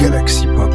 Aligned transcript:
Galaxy 0.00 0.46
Pop. 0.46 0.72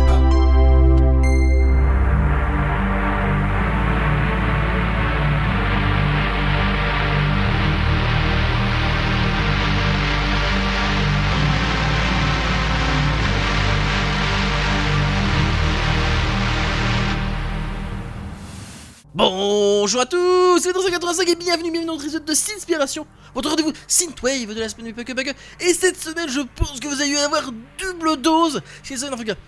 Bonjour 19.15 20.01
à 20.01 20.05
tous, 20.05 20.59
c'est 20.59 20.73
385 20.73 21.27
et 21.29 21.35
bienvenue, 21.35 21.71
bienvenue 21.71 21.87
dans 21.87 21.93
notre 21.93 22.03
épisode 22.03 22.25
de 22.25 22.33
Synspiration, 22.55 23.05
votre 23.33 23.49
rendez-vous 23.49 23.73
Synthwave 23.87 24.53
de 24.53 24.59
la 24.59 24.69
semaine 24.69 24.87
du. 24.87 25.35
Et 25.59 25.73
cette 25.73 26.01
semaine, 26.01 26.29
je 26.29 26.39
pense 26.55 26.79
que 26.79 26.87
vous 26.87 27.01
à 27.17 27.25
avoir 27.25 27.51
double 27.77 28.17
dose. 28.21 28.61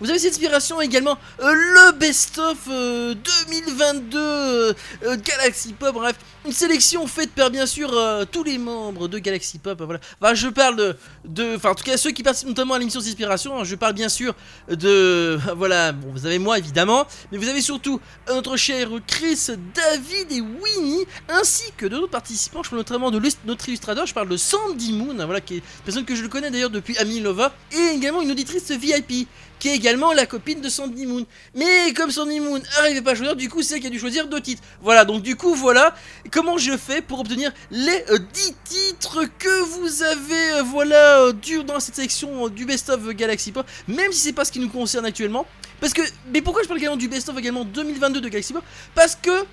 Vous 0.00 0.10
avez 0.10 0.18
Synspiration 0.18 0.80
également, 0.82 1.16
euh, 1.40 1.52
le 1.52 1.92
best-of 1.92 2.58
euh, 2.68 3.14
2022 3.50 4.18
euh, 4.18 4.72
euh, 5.04 5.16
Galaxy 5.24 5.72
Pop, 5.72 5.94
bref, 5.94 6.16
une 6.44 6.52
sélection 6.52 7.06
faite 7.06 7.30
par 7.32 7.50
bien 7.50 7.66
sûr 7.66 7.90
tous 8.30 8.44
les 8.44 8.58
membres 8.58 9.08
de 9.08 9.18
Galaxy 9.18 9.58
Pop. 9.58 9.80
Voilà, 9.82 10.00
Enfin, 10.20 10.34
je 10.34 10.48
parle 10.48 10.96
de, 11.24 11.56
enfin 11.56 11.70
en 11.70 11.74
tout 11.74 11.84
cas 11.84 11.96
ceux 11.96 12.10
qui 12.10 12.22
participent 12.22 12.48
notamment 12.48 12.74
à 12.74 12.78
l'émission 12.78 13.00
Synspiration. 13.00 13.58
hein, 13.58 13.64
je 13.64 13.74
parle 13.74 13.94
bien 13.94 14.08
sûr 14.08 14.34
de, 14.68 15.38
voilà, 15.56 15.92
bon, 15.92 16.08
vous 16.12 16.26
avez 16.26 16.38
moi 16.38 16.58
évidemment, 16.58 17.06
mais 17.32 17.38
vous 17.38 17.48
avez 17.48 17.62
surtout 17.62 18.00
notre 18.28 18.56
cher 18.56 18.88
Chris, 19.06 19.48
David 19.74 20.32
et 20.32 20.40
Winnie, 20.40 21.06
ainsi 21.28 21.72
que 21.76 21.86
d'autres 21.86 22.10
participants. 22.10 22.62
Je 22.62 22.70
parle 22.70 22.80
notamment 22.80 22.97
de 22.98 23.20
notre 23.46 23.68
illustrateur, 23.68 24.06
je 24.06 24.14
parle 24.14 24.28
de 24.28 24.36
Sandy 24.36 24.92
Moon, 24.92 25.14
voilà, 25.14 25.40
qui 25.40 25.54
est 25.54 25.58
une 25.58 25.62
personne 25.84 26.04
que 26.04 26.14
je 26.14 26.22
le 26.22 26.28
connais 26.28 26.50
d'ailleurs 26.50 26.70
depuis 26.70 26.98
Amilova, 26.98 27.54
et 27.72 27.94
également 27.96 28.20
une 28.20 28.30
auditrice 28.30 28.70
VIP, 28.72 29.28
qui 29.58 29.68
est 29.68 29.74
également 29.74 30.12
la 30.12 30.26
copine 30.26 30.60
de 30.60 30.68
Sandy 30.68 31.06
Moon. 31.06 31.24
Mais 31.54 31.92
comme 31.94 32.10
Sandy 32.10 32.40
Moon 32.40 32.60
n'arrivait 32.76 33.02
pas 33.02 33.12
à 33.12 33.14
choisir, 33.14 33.36
du 33.36 33.48
coup 33.48 33.62
c'est 33.62 33.76
elle 33.76 33.80
qui 33.80 33.86
a 33.86 33.90
dû 33.90 33.98
choisir 33.98 34.26
deux 34.26 34.40
titres. 34.40 34.62
Voilà, 34.82 35.04
donc 35.04 35.22
du 35.22 35.36
coup 35.36 35.54
voilà 35.54 35.94
comment 36.30 36.58
je 36.58 36.76
fais 36.76 37.00
pour 37.00 37.20
obtenir 37.20 37.52
les 37.70 38.04
euh, 38.10 38.18
10 38.18 38.54
titres 38.64 39.24
que 39.38 39.62
vous 39.62 40.02
avez, 40.02 40.52
euh, 40.54 40.62
voilà, 40.62 41.20
euh, 41.20 41.32
du, 41.32 41.64
dans 41.64 41.80
cette 41.80 41.96
sélection 41.96 42.46
euh, 42.46 42.50
du 42.50 42.64
Best 42.64 42.90
of 42.90 43.06
Galaxy 43.14 43.52
Pop, 43.52 43.66
même 43.86 44.12
si 44.12 44.20
c'est 44.20 44.32
pas 44.32 44.44
ce 44.44 44.52
qui 44.52 44.60
nous 44.60 44.68
concerne 44.68 45.06
actuellement. 45.06 45.46
Parce 45.80 45.92
que, 45.92 46.02
mais 46.32 46.42
pourquoi 46.42 46.62
je 46.62 46.68
parle 46.68 46.80
également 46.80 46.96
du 46.96 47.08
Best 47.08 47.28
of 47.28 47.38
également 47.38 47.64
2022 47.64 48.20
de 48.20 48.28
Galaxy 48.28 48.52
Pop? 48.52 48.64
Parce 48.94 49.16
que, 49.16 49.44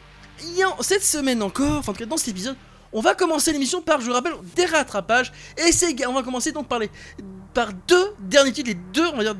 cette 0.81 1.03
semaine 1.03 1.42
encore, 1.42 1.77
enfin 1.77 1.94
dans 2.08 2.17
cet 2.17 2.30
épisode, 2.30 2.55
on 2.96 3.02
va 3.02 3.14
commencer 3.14 3.52
l'émission 3.52 3.82
par, 3.82 4.00
je 4.00 4.06
vous 4.06 4.14
rappelle, 4.14 4.34
des 4.56 4.66
rattrapages. 4.66 5.34
Et 5.58 5.74
c'est, 5.74 6.08
on 6.08 6.14
va 6.14 6.24
commencer 6.24 6.54
donc 6.54 6.70
par 6.70 6.80
les, 6.80 6.90
par 7.54 7.74
deux 7.74 8.16
derniers 8.20 8.54
titres, 8.54 8.70
les 8.70 8.80
deux, 8.94 9.06
on 9.14 9.18
va 9.18 9.24
dire, 9.24 9.36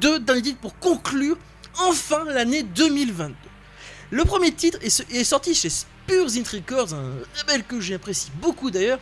deux 0.00 0.18
derniers 0.18 0.42
titres 0.42 0.58
pour 0.58 0.76
conclure 0.80 1.38
enfin 1.78 2.24
l'année 2.24 2.64
2022. 2.64 3.34
Le 4.10 4.24
premier 4.24 4.50
titre 4.52 4.78
est, 4.82 5.24
sorti 5.24 5.54
chez 5.54 5.70
Spurs 5.70 6.26
Int 6.36 6.50
Records, 6.52 6.92
un 6.92 7.14
label 7.36 7.64
que 7.64 7.80
j'apprécie 7.80 8.32
beaucoup 8.40 8.72
d'ailleurs. 8.72 8.98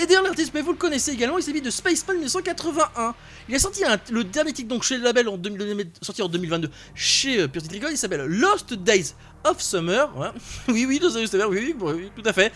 Et 0.00 0.06
d'ailleurs 0.06 0.22
l'artiste, 0.22 0.52
mais 0.54 0.62
vous 0.62 0.70
le 0.72 0.78
connaissez 0.78 1.10
également, 1.10 1.36
il 1.36 1.42
s'agit 1.42 1.60
de 1.60 1.68
Spaceman 1.68 2.16
1981. 2.16 3.14
Il 3.50 3.54
a 3.54 3.58
sorti 3.58 3.82
le 4.10 4.24
dernier 4.24 4.54
titre 4.54 4.68
donc 4.68 4.82
chez 4.82 4.96
le 4.96 5.04
label 5.04 5.28
en 5.28 5.36
2000 5.36 5.90
sorti 6.00 6.22
en 6.22 6.28
2022 6.28 6.70
chez 6.94 7.40
euh, 7.40 7.48
Pure 7.48 7.62
il 7.90 7.98
s'appelle 7.98 8.24
Lost 8.24 8.72
Days 8.72 9.14
of 9.44 9.60
Summer. 9.60 10.08
Oui, 10.68 10.86
oui, 10.88 11.00
Lost 11.02 11.16
Days 11.16 11.24
of 11.24 11.30
Summer, 11.30 11.50
oui, 11.50 11.74
tout 12.16 12.22
à 12.24 12.32
fait. 12.32 12.50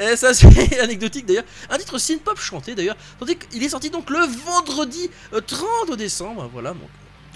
Euh, 0.00 0.16
ça 0.16 0.34
c'est 0.34 0.80
anecdotique 0.80 1.24
d'ailleurs. 1.26 1.44
Un 1.70 1.78
titre 1.78 1.98
synth-pop 1.98 2.36
chanté 2.40 2.74
d'ailleurs. 2.74 2.96
Tandis 3.20 3.36
qu'il 3.36 3.62
est 3.62 3.68
sorti 3.68 3.90
donc 3.90 4.10
le 4.10 4.18
vendredi 4.44 5.08
euh, 5.34 5.40
30 5.40 5.96
décembre. 5.96 6.50
Voilà, 6.52 6.74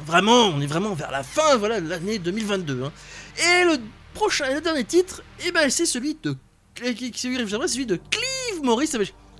vraiment, 0.05 0.47
on 0.47 0.61
est 0.61 0.67
vraiment 0.67 0.95
vers 0.95 1.13
la 1.13 1.23
fin 1.23 1.57
voilà, 1.57 1.81
de 1.81 1.89
l'année 1.89 2.19
2022. 2.19 2.83
hein. 2.83 2.93
Et 3.39 3.65
le 3.65 3.79
prochain, 4.13 4.47
et 4.51 4.55
le 4.55 4.61
dernier 4.61 4.85
titre, 4.85 5.23
eh 5.47 5.53
ben, 5.53 5.71
c'est 5.71 5.87
celui 5.87 6.17
de 6.21 6.37
celui, 6.81 7.87
de 7.87 8.01
Clive 8.11 8.63
Morris, 8.65 8.91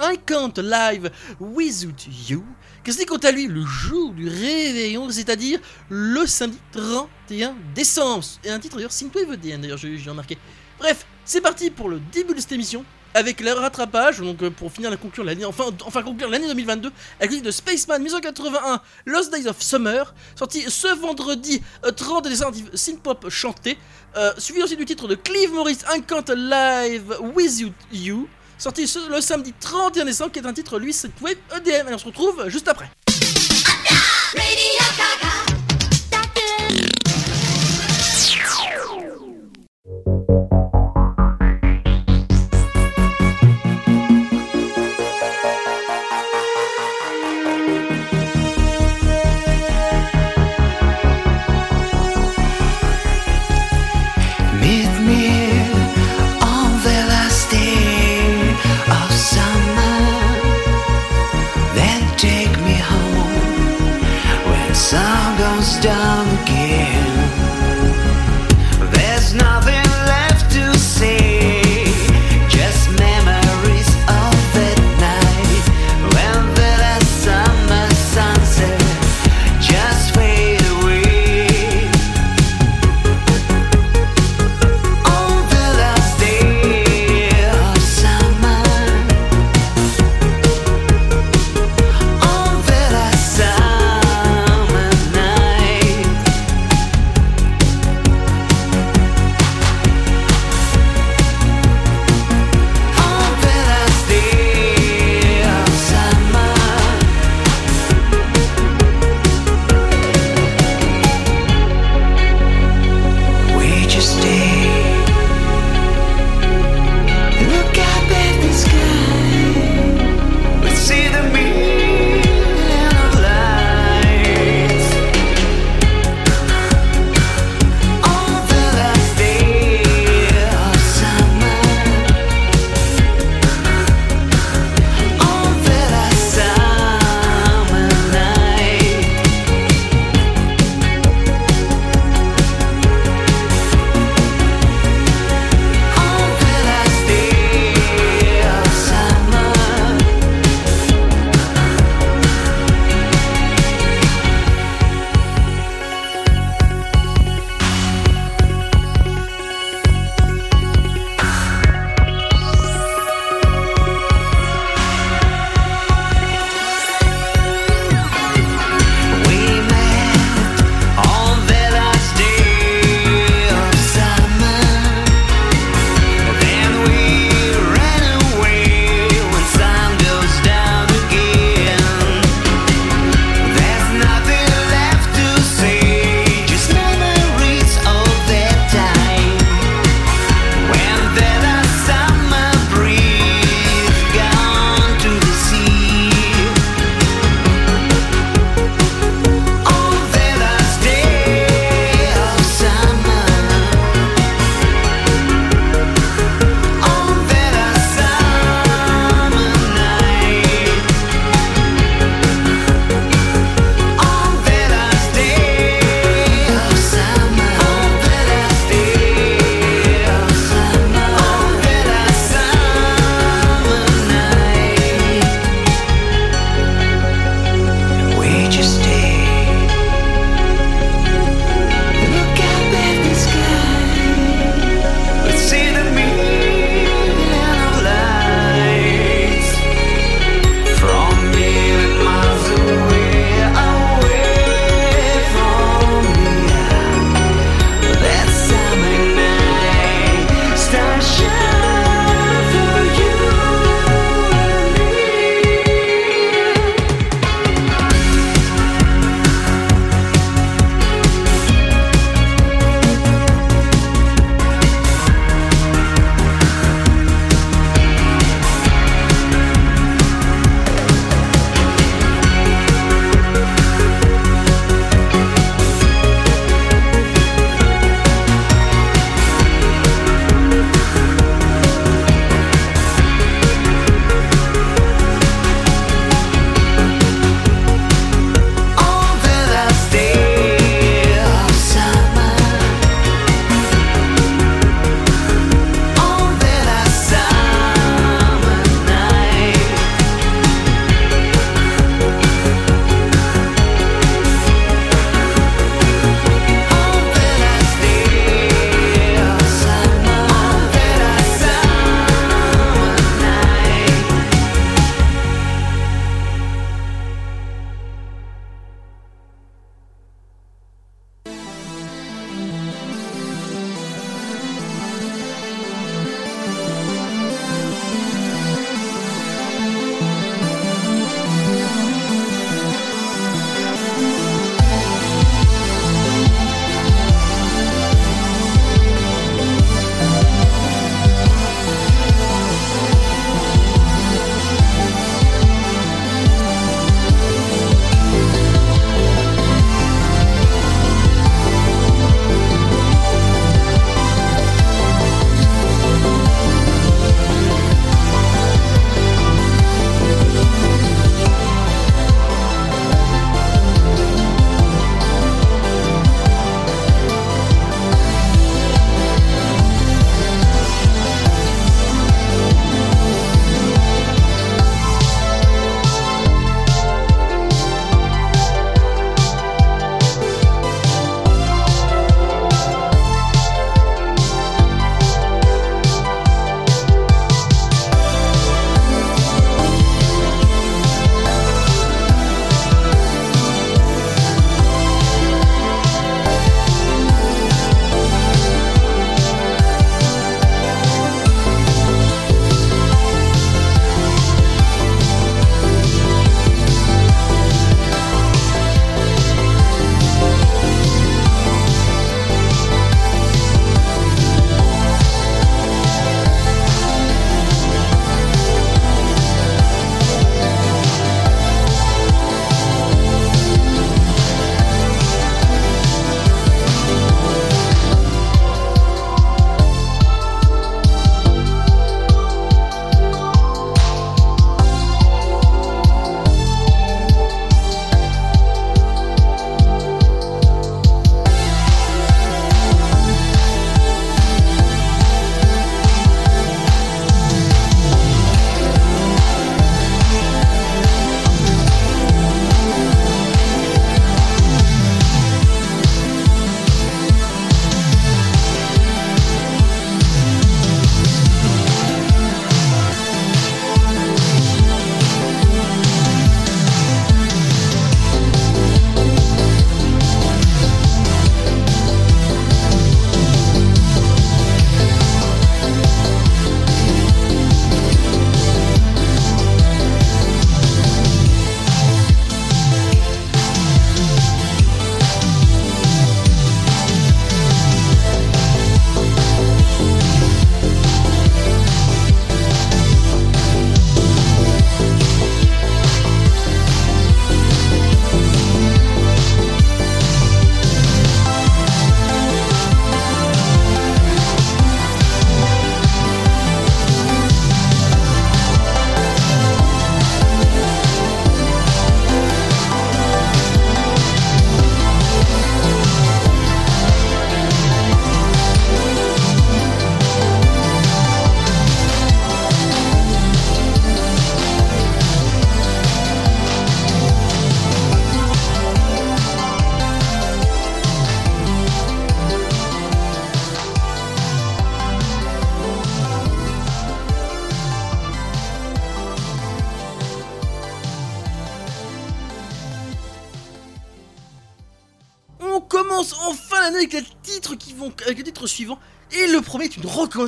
I 0.01 0.19
Can't 0.27 0.59
Live 0.59 1.11
Without 1.41 2.07
You. 2.29 2.45
Que 2.85 2.91
c'est 2.93 3.07
quant 3.07 3.19
à 3.19 3.31
lui? 3.31 3.47
Le 3.47 3.65
jour 3.65 4.13
du 4.13 4.29
réveillon, 4.29 5.09
c'est-à-dire 5.11 5.61
le 5.89 6.27
samedi 6.27 6.59
31 6.73 7.55
décembre. 7.75 8.25
Et 8.45 8.51
un 8.51 8.59
titre 8.59 8.77
d'ailleurs 8.77 8.93
Synthwave 8.93 9.33
EDM, 9.35 9.61
d'ailleurs, 9.61 9.79
j'ai 9.79 9.99
remarqué. 10.09 10.39
Bref, 10.79 11.07
c'est 11.25 11.41
parti 11.41 11.71
pour 11.71 11.89
le 11.89 12.01
début 12.13 12.35
de 12.35 12.41
cette 12.41 12.53
émission. 12.53 12.85
Avec 13.15 13.43
le 13.43 13.53
rattrapage, 13.53 14.21
donc 14.21 14.43
euh, 14.43 14.49
pour 14.49 14.73
finir 14.73 14.91
la 14.91 14.97
conclure 14.97 15.23
l'année, 15.23 15.45
enfin, 15.45 15.65
enfin 15.85 16.03
conclure 16.03 16.31
l'année 16.31 16.47
2022, 16.49 16.91
avec 17.21 17.31
le 17.31 17.43
de 17.43 17.51
Spaceman 17.51 17.99
1981, 17.99 18.81
Lost 19.05 19.31
Days 19.31 19.47
of 19.47 19.61
Summer, 19.61 20.15
sorti 20.35 20.63
ce 20.67 20.89
vendredi 20.99 21.63
euh, 21.85 21.91
30 21.91 22.27
décembre, 22.27 22.57
synth-pop 22.73 23.29
chanté, 23.29 23.77
euh, 24.17 24.33
suivi 24.39 24.63
aussi 24.63 24.79
du 24.79 24.87
titre 24.87 25.09
de 25.09 25.15
Clive 25.15 25.53
Morris, 25.53 25.81
I 25.95 26.03
Can't 26.03 26.35
Live 26.35 27.19
Without 27.35 27.75
You, 27.93 28.29
sorti 28.63 28.89
le 29.11 29.21
samedi 29.21 29.53
31 29.59 30.05
décembre, 30.05 30.31
qui 30.31 30.39
est 30.39 30.47
un 30.47 30.53
titre, 30.53 30.79
lui, 30.79 30.93
synthwave 30.93 31.35
EDM. 31.57 31.89
Et 31.89 31.95
on 31.95 31.99
se 31.99 32.05
retrouve 32.05 32.49
juste 32.49 32.69
après. 32.69 32.89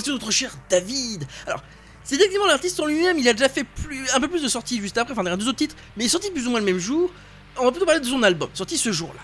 De 0.03 0.13
notre 0.13 0.31
cher 0.31 0.53
David. 0.69 1.27
Alors, 1.47 1.63
c'est 2.03 2.17
effectivement 2.17 2.47
l'artiste 2.47 2.79
en 2.81 2.87
lui-même, 2.87 3.19
il 3.19 3.29
a 3.29 3.33
déjà 3.33 3.49
fait 3.49 3.65
un 4.15 4.21
peu 4.21 4.29
plus 4.29 4.43
de 4.43 4.49
sorties 4.49 4.79
juste 4.79 4.99
après, 4.99 5.13
enfin, 5.13 5.25
a 5.25 5.37
deux 5.37 5.49
autres 5.49 5.59
titres, 5.59 5.77
mais 5.97 6.05
il 6.05 6.07
est 6.07 6.11
sorti 6.11 6.31
plus 6.31 6.47
ou 6.47 6.51
moins 6.51 6.61
le 6.61 6.67
même 6.67 6.79
jour. 6.79 7.11
On 7.57 7.65
va 7.65 7.71
plutôt 7.71 7.87
parler 7.87 8.01
de 8.01 8.07
son 8.07 8.23
album, 8.23 8.51
sorti 8.53 8.77
ce 8.77 8.93
jour-là. 8.93 9.21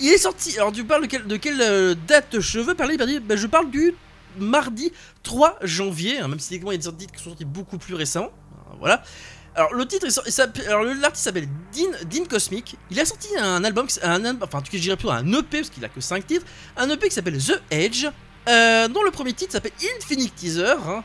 Il 0.00 0.08
est 0.08 0.18
sorti, 0.18 0.56
alors 0.58 0.72
tu 0.72 0.84
parles 0.84 1.06
de, 1.06 1.36
quelle, 1.36 1.60
euh, 1.60 1.94
date 2.06 2.40
je 2.40 2.58
veux 2.58 2.74
parler 2.74 2.96
ben, 2.96 3.36
Je 3.36 3.46
parle 3.46 3.70
du 3.70 3.94
mardi 4.38 4.92
3 5.22 5.58
janvier, 5.62 6.18
hein, 6.18 6.28
même 6.28 6.40
si 6.40 6.50
techniquement 6.50 6.72
il 6.72 6.84
y 6.84 6.86
a 6.86 6.90
des 6.90 6.96
titres 6.96 7.14
qui 7.14 7.22
sont 7.22 7.30
sortis 7.30 7.44
beaucoup 7.44 7.78
plus 7.78 7.94
récemment. 7.94 8.32
Voilà. 8.80 9.02
Alors 9.54 9.72
le 9.72 9.86
titre, 9.86 10.06
l'artiste 10.06 11.24
s'appelle 11.24 11.48
Dean, 11.72 11.90
Dean 12.10 12.24
Cosmic. 12.28 12.76
Il 12.90 12.98
a 12.98 13.04
sorti 13.04 13.28
un 13.38 13.62
album, 13.62 13.86
un, 14.02 14.42
enfin 14.42 14.60
je 14.70 14.78
dirais 14.78 14.96
plutôt 14.96 15.12
un 15.12 15.32
EP 15.32 15.58
parce 15.58 15.70
qu'il 15.70 15.84
a 15.84 15.88
que 15.88 16.00
5 16.00 16.26
titres, 16.26 16.44
un 16.76 16.90
EP 16.90 17.08
qui 17.08 17.14
s'appelle 17.14 17.38
The 17.38 17.62
Edge. 17.70 18.06
Euh, 18.46 18.88
dont 18.88 19.02
le 19.02 19.10
premier 19.10 19.32
titre 19.32 19.52
s'appelle 19.52 19.72
Infinite 19.96 20.34
Teaser. 20.34 20.74
Hein. 20.86 21.02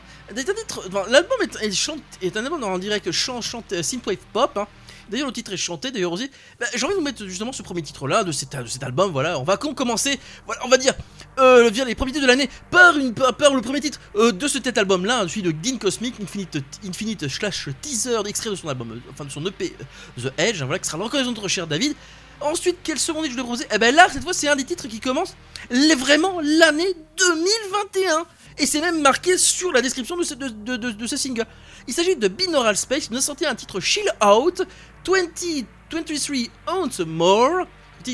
L'album 1.08 1.38
est, 1.42 2.22
est, 2.22 2.36
un 2.36 2.44
album 2.44 2.62
en 2.64 2.78
direct 2.78 3.10
chant, 3.10 3.40
euh, 3.72 3.82
synthwave 3.82 4.18
pop. 4.32 4.56
Hein. 4.56 4.66
D'ailleurs, 5.10 5.26
le 5.26 5.32
titre 5.32 5.52
est 5.52 5.56
chanté, 5.56 5.90
d'ailleurs 5.90 6.12
aussi. 6.12 6.30
Bah, 6.60 6.66
j'ai 6.74 6.84
envie 6.84 6.94
de 6.94 6.98
vous 6.98 7.04
mettre 7.04 7.26
justement 7.26 7.52
ce 7.52 7.62
premier 7.62 7.82
titre-là 7.82 8.22
de 8.22 8.30
cet, 8.30 8.54
album. 8.82 9.10
Voilà, 9.10 9.38
on 9.40 9.42
va 9.42 9.56
commencer, 9.56 10.20
on 10.64 10.68
va 10.68 10.76
dire, 10.76 10.94
euh, 11.38 11.68
les 11.68 11.94
premiers 11.94 12.12
titres 12.12 12.26
de 12.26 12.30
l'année 12.30 12.48
par, 12.70 12.92
le 12.92 13.60
premier 13.60 13.80
titre 13.80 14.00
euh, 14.14 14.30
de 14.30 14.46
cet 14.46 14.78
album-là, 14.78 15.26
celui 15.26 15.42
de 15.42 15.50
Dean 15.50 15.78
Cosmic, 15.78 16.14
Infinite, 16.22 16.58
Infinite 16.86 17.28
slash 17.28 17.68
teaser 17.80 18.22
d'extrait 18.22 18.50
de 18.50 18.54
son 18.54 18.68
album, 18.68 19.00
enfin 19.10 19.24
de 19.24 19.30
son 19.30 19.44
EP 19.46 19.74
The 20.16 20.32
Edge, 20.38 20.62
hein, 20.62 20.66
voilà, 20.66 20.78
qui 20.78 20.88
sera 20.88 20.98
la 20.98 21.22
de 21.22 21.28
notre 21.28 21.48
cher 21.48 21.66
David. 21.66 21.94
Ensuite, 22.40 22.78
quel 22.82 22.98
second 22.98 23.22
titre 23.22 23.34
je 23.36 23.40
proposer 23.42 23.66
Eh 23.72 23.78
ben 23.78 23.94
là, 23.94 24.08
cette 24.10 24.22
fois, 24.22 24.32
c'est 24.32 24.48
un 24.48 24.56
des 24.56 24.64
titres 24.64 24.88
qui 24.88 25.00
commence 25.00 25.34
vraiment 25.70 26.40
l'année 26.42 26.94
2021. 27.18 28.26
Et 28.58 28.66
c'est 28.66 28.80
même 28.80 29.00
marqué 29.00 29.38
sur 29.38 29.72
la 29.72 29.82
description 29.82 30.16
de 30.16 30.22
ce, 30.22 31.16
single. 31.16 31.46
Il 31.86 31.94
s'agit 31.94 32.16
de 32.16 32.28
Binaural 32.28 32.76
Space, 32.76 33.06
qui 33.06 33.12
nous 33.12 33.18
a 33.18 33.22
sorti 33.22 33.46
un 33.46 33.54
titre 33.54 33.80
Chill 33.80 34.10
Out, 34.24 34.62
20, 35.06 35.64
23 35.90 36.74
Ounce 36.74 37.00
More. 37.00 37.66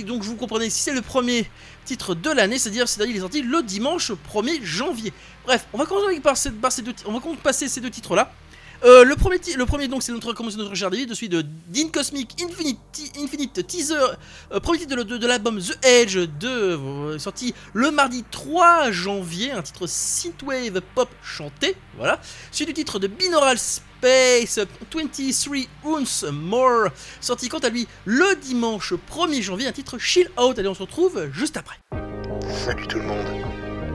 Donc 0.04 0.22
vous 0.22 0.36
comprenez, 0.36 0.68
si 0.68 0.82
c'est 0.82 0.92
le 0.92 1.02
premier 1.02 1.48
titre 1.84 2.14
de 2.14 2.30
l'année, 2.30 2.58
c'est-à-dire 2.58 2.88
c'est-à-dire 2.88 3.14
il 3.14 3.18
est 3.18 3.20
sorti 3.20 3.42
le 3.42 3.62
dimanche 3.62 4.10
1er 4.32 4.62
janvier. 4.62 5.12
Bref, 5.44 5.66
on 5.72 5.78
va 5.78 5.86
commencer 5.86 6.20
par, 6.20 6.34
deux, 6.82 6.92
on 7.06 7.12
va 7.12 7.20
passer 7.42 7.68
ces 7.68 7.80
deux 7.80 7.90
titres-là. 7.90 8.32
Euh, 8.84 9.04
le, 9.04 9.16
premier 9.16 9.38
le 9.56 9.66
premier 9.66 9.88
donc 9.88 10.02
c'est 10.02 10.12
notre 10.12 10.32
commencé 10.32 10.56
notre 10.56 10.74
cher 10.74 10.90
David, 10.90 11.14
celui 11.14 11.28
de 11.28 11.42
Dean 11.68 11.88
Cosmic 11.92 12.36
Infinite, 12.42 13.66
Teaser, 13.66 13.94
euh, 14.52 14.60
premier 14.60 14.78
titre 14.78 15.02
de, 15.02 15.26
l'album 15.26 15.60
The 15.60 15.78
Edge, 15.84 16.16
de, 16.16 16.48
euh, 16.48 17.18
sorti 17.18 17.54
le 17.72 17.90
mardi 17.90 18.24
3 18.30 18.90
janvier, 18.90 19.52
un 19.52 19.62
titre 19.62 19.86
synthwave 19.86 20.80
pop 20.94 21.08
chanté, 21.22 21.76
voilà. 21.96 22.20
Celui 22.50 22.66
du 22.66 22.74
titre 22.74 22.98
de 22.98 23.06
Binaural 23.06 23.58
Space 23.58 24.58
23 24.92 25.66
Ounce 25.84 26.24
More, 26.30 26.88
sorti 27.20 27.48
quant 27.48 27.58
à 27.58 27.70
lui 27.70 27.88
le 28.04 28.36
dimanche 28.36 28.92
1er 29.10 29.42
janvier, 29.42 29.68
un 29.68 29.72
titre 29.72 29.98
chill 29.98 30.28
out. 30.38 30.58
Allez, 30.58 30.68
on 30.68 30.74
se 30.74 30.82
retrouve 30.82 31.30
juste 31.32 31.56
après. 31.56 31.76
Salut 32.64 32.86
tout 32.86 32.98
le 32.98 33.04
monde, 33.04 33.26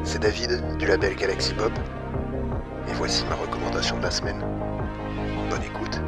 c'est 0.04 0.20
David 0.20 0.78
du 0.78 0.88
label 0.88 1.16
Galaxy 1.16 1.54
Pop, 1.54 1.72
et 2.88 2.94
voici 2.94 3.24
ma 3.30 3.36
recommandation 3.36 3.98
de 3.98 4.04
la 4.04 4.12
semaine. 4.12 4.44
Bonne 5.50 5.64
écoute. 5.64 6.00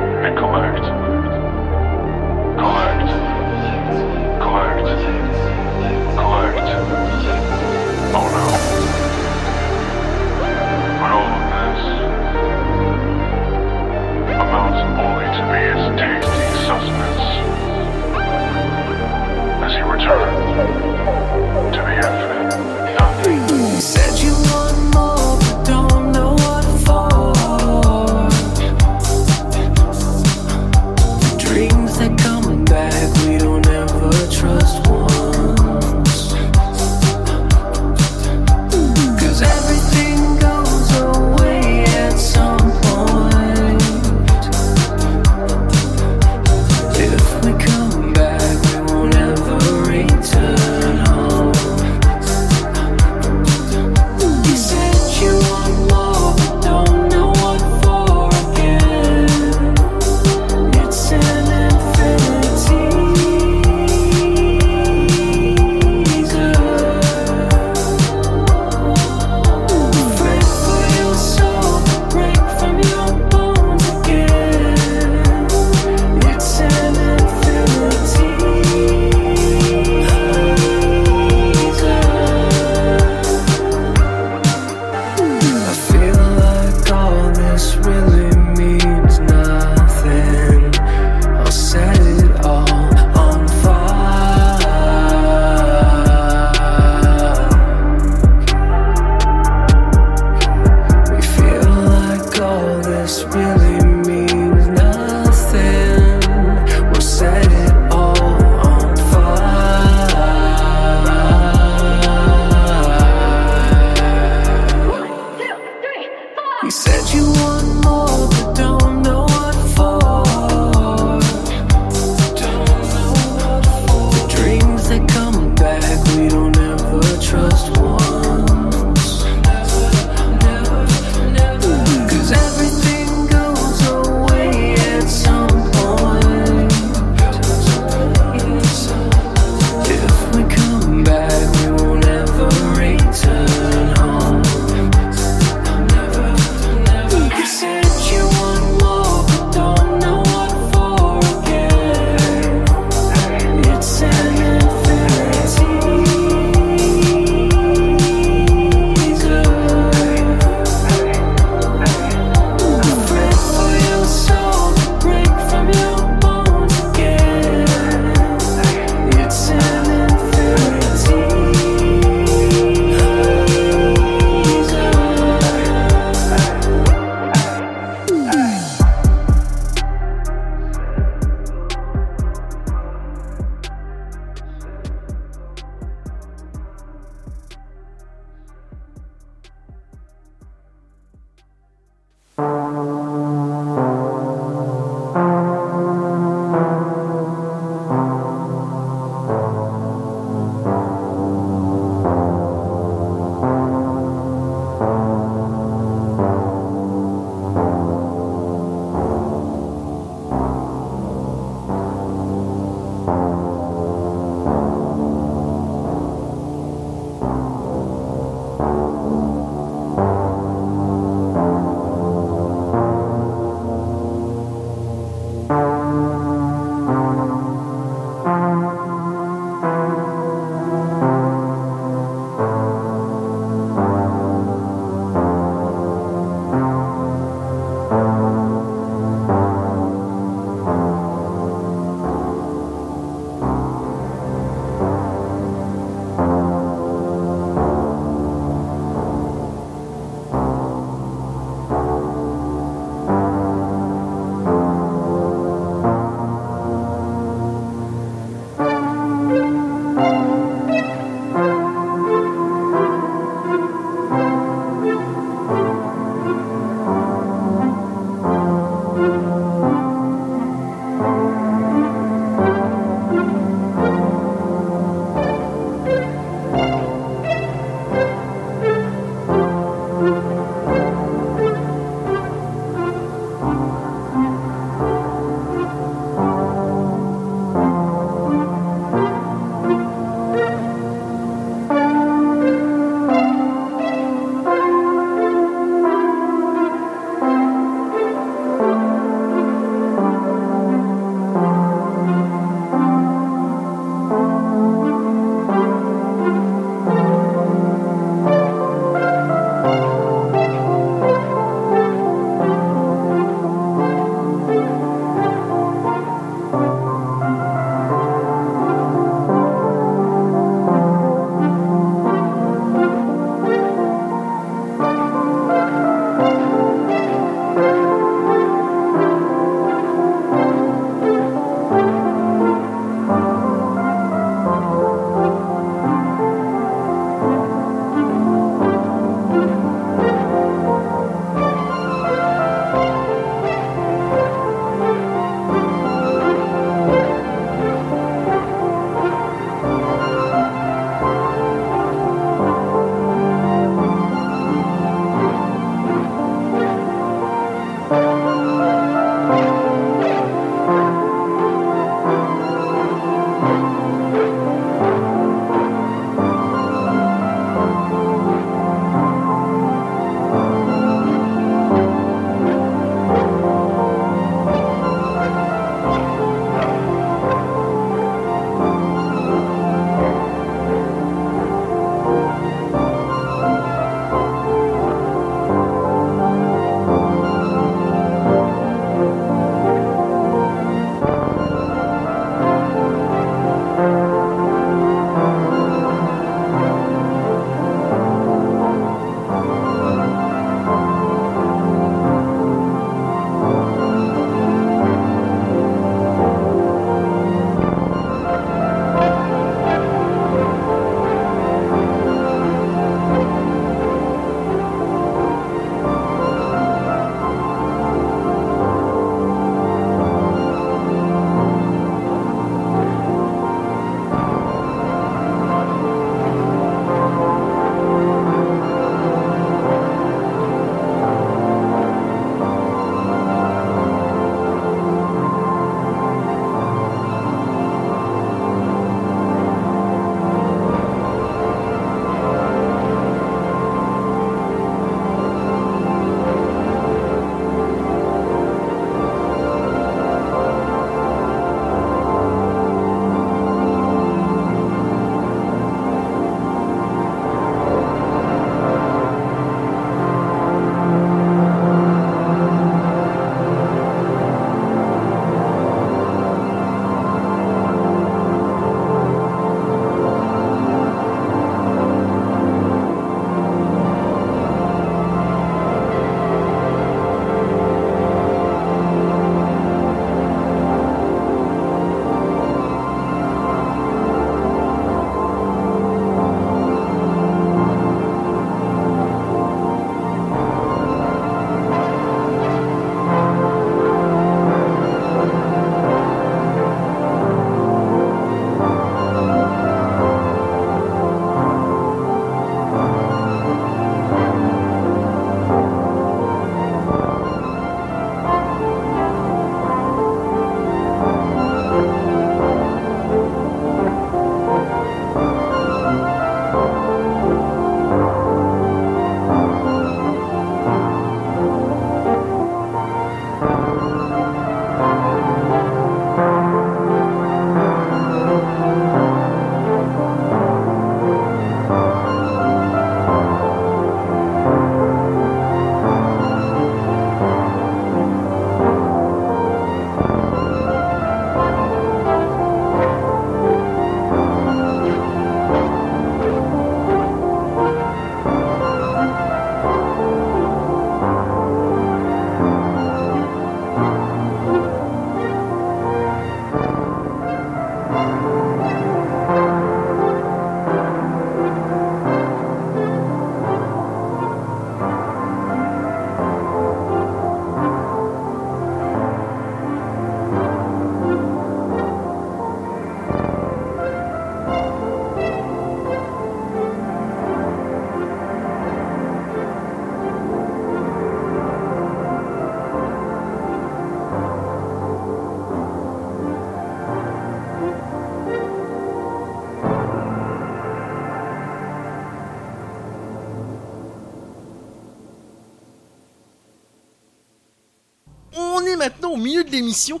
De 599.44 599.50
l'émission. 599.50 600.00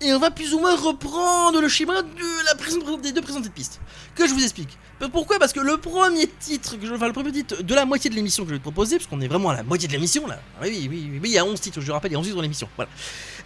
Et 0.00 0.12
on 0.12 0.18
va 0.18 0.32
plus 0.32 0.52
ou 0.52 0.58
moins 0.58 0.74
reprendre 0.74 1.60
le 1.60 1.68
schéma 1.68 2.02
de 2.02 2.08
la 2.46 2.96
des 2.96 3.12
deux 3.12 3.20
présentées 3.20 3.48
de 3.48 3.54
pistes. 3.54 3.80
Que 4.16 4.26
je 4.26 4.34
vous 4.34 4.42
explique. 4.42 4.76
Pourquoi? 5.12 5.38
Parce 5.38 5.52
que 5.52 5.60
le 5.60 5.76
premier 5.76 6.26
titre, 6.26 6.76
que 6.76 6.86
je, 6.86 6.92
enfin 6.92 7.06
le 7.06 7.12
premier 7.12 7.30
titre 7.30 7.62
de 7.62 7.74
la 7.74 7.84
moitié 7.84 8.10
de 8.10 8.16
l'émission 8.16 8.42
que 8.42 8.50
je 8.50 8.54
vais 8.54 8.60
proposer, 8.60 8.96
parce 8.96 9.08
qu'on 9.08 9.20
est 9.20 9.28
vraiment 9.28 9.50
à 9.50 9.56
la 9.56 9.62
moitié 9.62 9.86
de 9.86 9.92
l'émission 9.92 10.26
là. 10.26 10.40
Ah 10.60 10.64
Oui, 10.64 10.88
oui, 10.90 11.08
oui, 11.12 11.20
il 11.22 11.30
y 11.30 11.38
a 11.38 11.44
11 11.44 11.60
titres, 11.60 11.80
je 11.80 11.86
le 11.86 11.92
rappelle, 11.92 12.10
il 12.10 12.14
y 12.14 12.16
a 12.16 12.20
11 12.20 12.24
titres 12.24 12.36
dans 12.36 12.42
l'émission. 12.42 12.68
Voilà. 12.76 12.90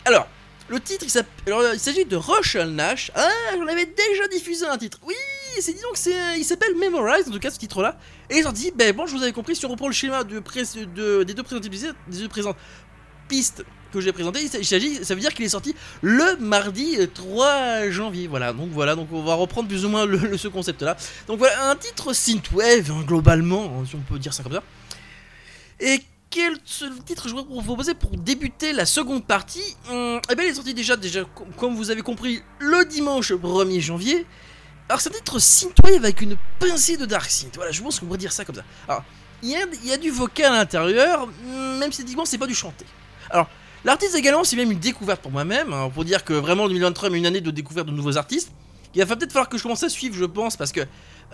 Alors, 0.06 0.28
le 0.68 0.80
titre, 0.80 1.04
il, 1.04 1.10
s'agit 1.78 2.04
de 2.06 2.16
Russell 2.16 2.70
Nash. 2.70 3.12
Ah, 3.14 3.28
j'en 3.54 3.66
avais 3.66 3.86
déjà 3.86 4.26
diffusé 4.32 4.66
un 4.66 4.76
titre. 4.78 4.98
Oui, 5.06 5.14
c'est 5.60 5.72
disons 5.72 5.92
que 5.92 5.98
c'est, 5.98 6.38
il 6.38 6.44
s'appelle 6.44 6.74
Memorize, 6.74 7.28
en 7.28 7.32
tout 7.32 7.38
cas 7.38 7.50
ce 7.50 7.58
titre-là. 7.58 7.98
Et 8.30 8.38
ils 8.38 8.48
ont 8.48 8.52
dit, 8.52 8.72
ben 8.74 8.94
bon, 8.94 9.06
je 9.06 9.14
vous 9.16 9.22
avais 9.22 9.32
compris, 9.32 9.54
si 9.54 9.64
on 9.64 9.68
reprend 9.70 9.86
le 9.86 9.94
schéma 9.94 10.24
de 10.24 10.40
de- 10.40 11.22
des 11.22 11.34
deux 11.34 11.42
présentes 11.42 11.62
des 11.68 12.18
deux 12.18 12.28
présentes 12.28 12.56
pistes 13.28 13.64
que 13.98 14.04
j'ai 14.04 14.12
présentées, 14.12 14.40
il 14.42 14.64
s'agit, 14.66 15.04
ça 15.04 15.14
veut 15.14 15.20
dire 15.20 15.34
qu'il 15.34 15.44
est 15.44 15.48
sorti 15.50 15.74
le 16.02 16.36
mardi 16.38 16.96
euh, 16.98 17.06
3 17.06 17.90
janvier. 17.90 18.26
Voilà, 18.28 18.52
donc 18.52 18.70
voilà, 18.70 18.94
donc 18.94 19.08
on 19.12 19.22
va 19.22 19.34
reprendre 19.34 19.68
plus 19.68 19.84
ou 19.84 19.88
moins 19.88 20.06
ce 20.36 20.48
concept-là. 20.48 20.96
Donc 21.26 21.38
voilà, 21.38 21.70
un 21.70 21.76
titre 21.76 22.12
synthwave, 22.12 22.90
hein, 22.90 23.02
globalement, 23.06 23.64
hein, 23.80 23.84
si 23.88 23.94
on 23.96 24.00
peut 24.00 24.18
dire 24.18 24.32
ça 24.34 24.42
comme 24.42 24.52
ça. 24.52 24.62
Et 25.80 26.02
quel 26.30 26.58
titre 27.04 27.28
je 27.28 27.34
voudrais 27.34 27.54
vous 27.54 27.62
proposer 27.62 27.94
pour 27.94 28.10
débuter 28.16 28.72
la 28.72 28.86
seconde 28.86 29.24
partie? 29.24 29.76
Hum, 29.90 30.20
Eh 30.30 30.34
bien, 30.34 30.44
il 30.44 30.50
est 30.50 30.54
sorti 30.54 30.74
déjà, 30.74 30.96
déjà, 30.96 31.24
com- 31.24 31.46
comme 31.56 31.74
vous 31.74 31.90
avez 31.90 32.02
compris, 32.02 32.42
le 32.58 32.84
dimanche 32.84 33.32
1er 33.32 33.80
janvier. 33.80 34.26
Alors, 34.88 35.00
c'est 35.00 35.10
un 35.10 35.14
titre 35.14 35.38
synthwave 35.38 35.96
avec 36.04 36.20
une 36.20 36.36
pincée 36.58 36.96
de 36.96 37.06
dark 37.06 37.28
synth. 37.30 37.56
Voilà, 37.56 37.72
je 37.72 37.82
pense 37.82 37.98
qu'on 37.98 38.06
pourrait 38.06 38.18
dire 38.18 38.32
ça 38.32 38.44
comme 38.44 38.54
ça. 38.54 38.64
Alors, 38.88 39.02
il 39.42 39.50
y 39.50 39.92
a, 39.92 39.96
du 39.98 40.10
vocal 40.10 40.52
à 40.52 40.58
l'intérieur, 40.58 41.26
même 41.78 41.92
si 41.92 41.98
techniquement, 41.98 42.24
c'est 42.24 42.38
pas 42.38 42.46
du 42.46 42.54
chanté. 42.54 42.84
Alors, 43.30 43.48
l'artiste 43.86 44.14
également, 44.14 44.44
c'est 44.44 44.56
même 44.56 44.70
une 44.70 44.78
découverte 44.78 45.22
pour 45.22 45.30
moi-même, 45.30 45.72
hein, 45.72 45.90
pour 45.94 46.04
dire 46.04 46.24
que 46.24 46.34
vraiment 46.34 46.66
2023 46.66 47.10
est 47.10 47.16
une 47.16 47.26
année 47.26 47.40
de 47.40 47.50
découverte 47.50 47.86
de 47.86 47.92
nouveaux 47.92 48.18
artistes. 48.18 48.50
Il 48.94 49.04
va 49.04 49.16
peut-être 49.16 49.32
falloir 49.32 49.48
que 49.48 49.56
je 49.56 49.62
commence 49.62 49.82
à 49.82 49.88
suivre, 49.88 50.16
je 50.16 50.24
pense, 50.24 50.56
parce 50.56 50.72
que 50.72 50.80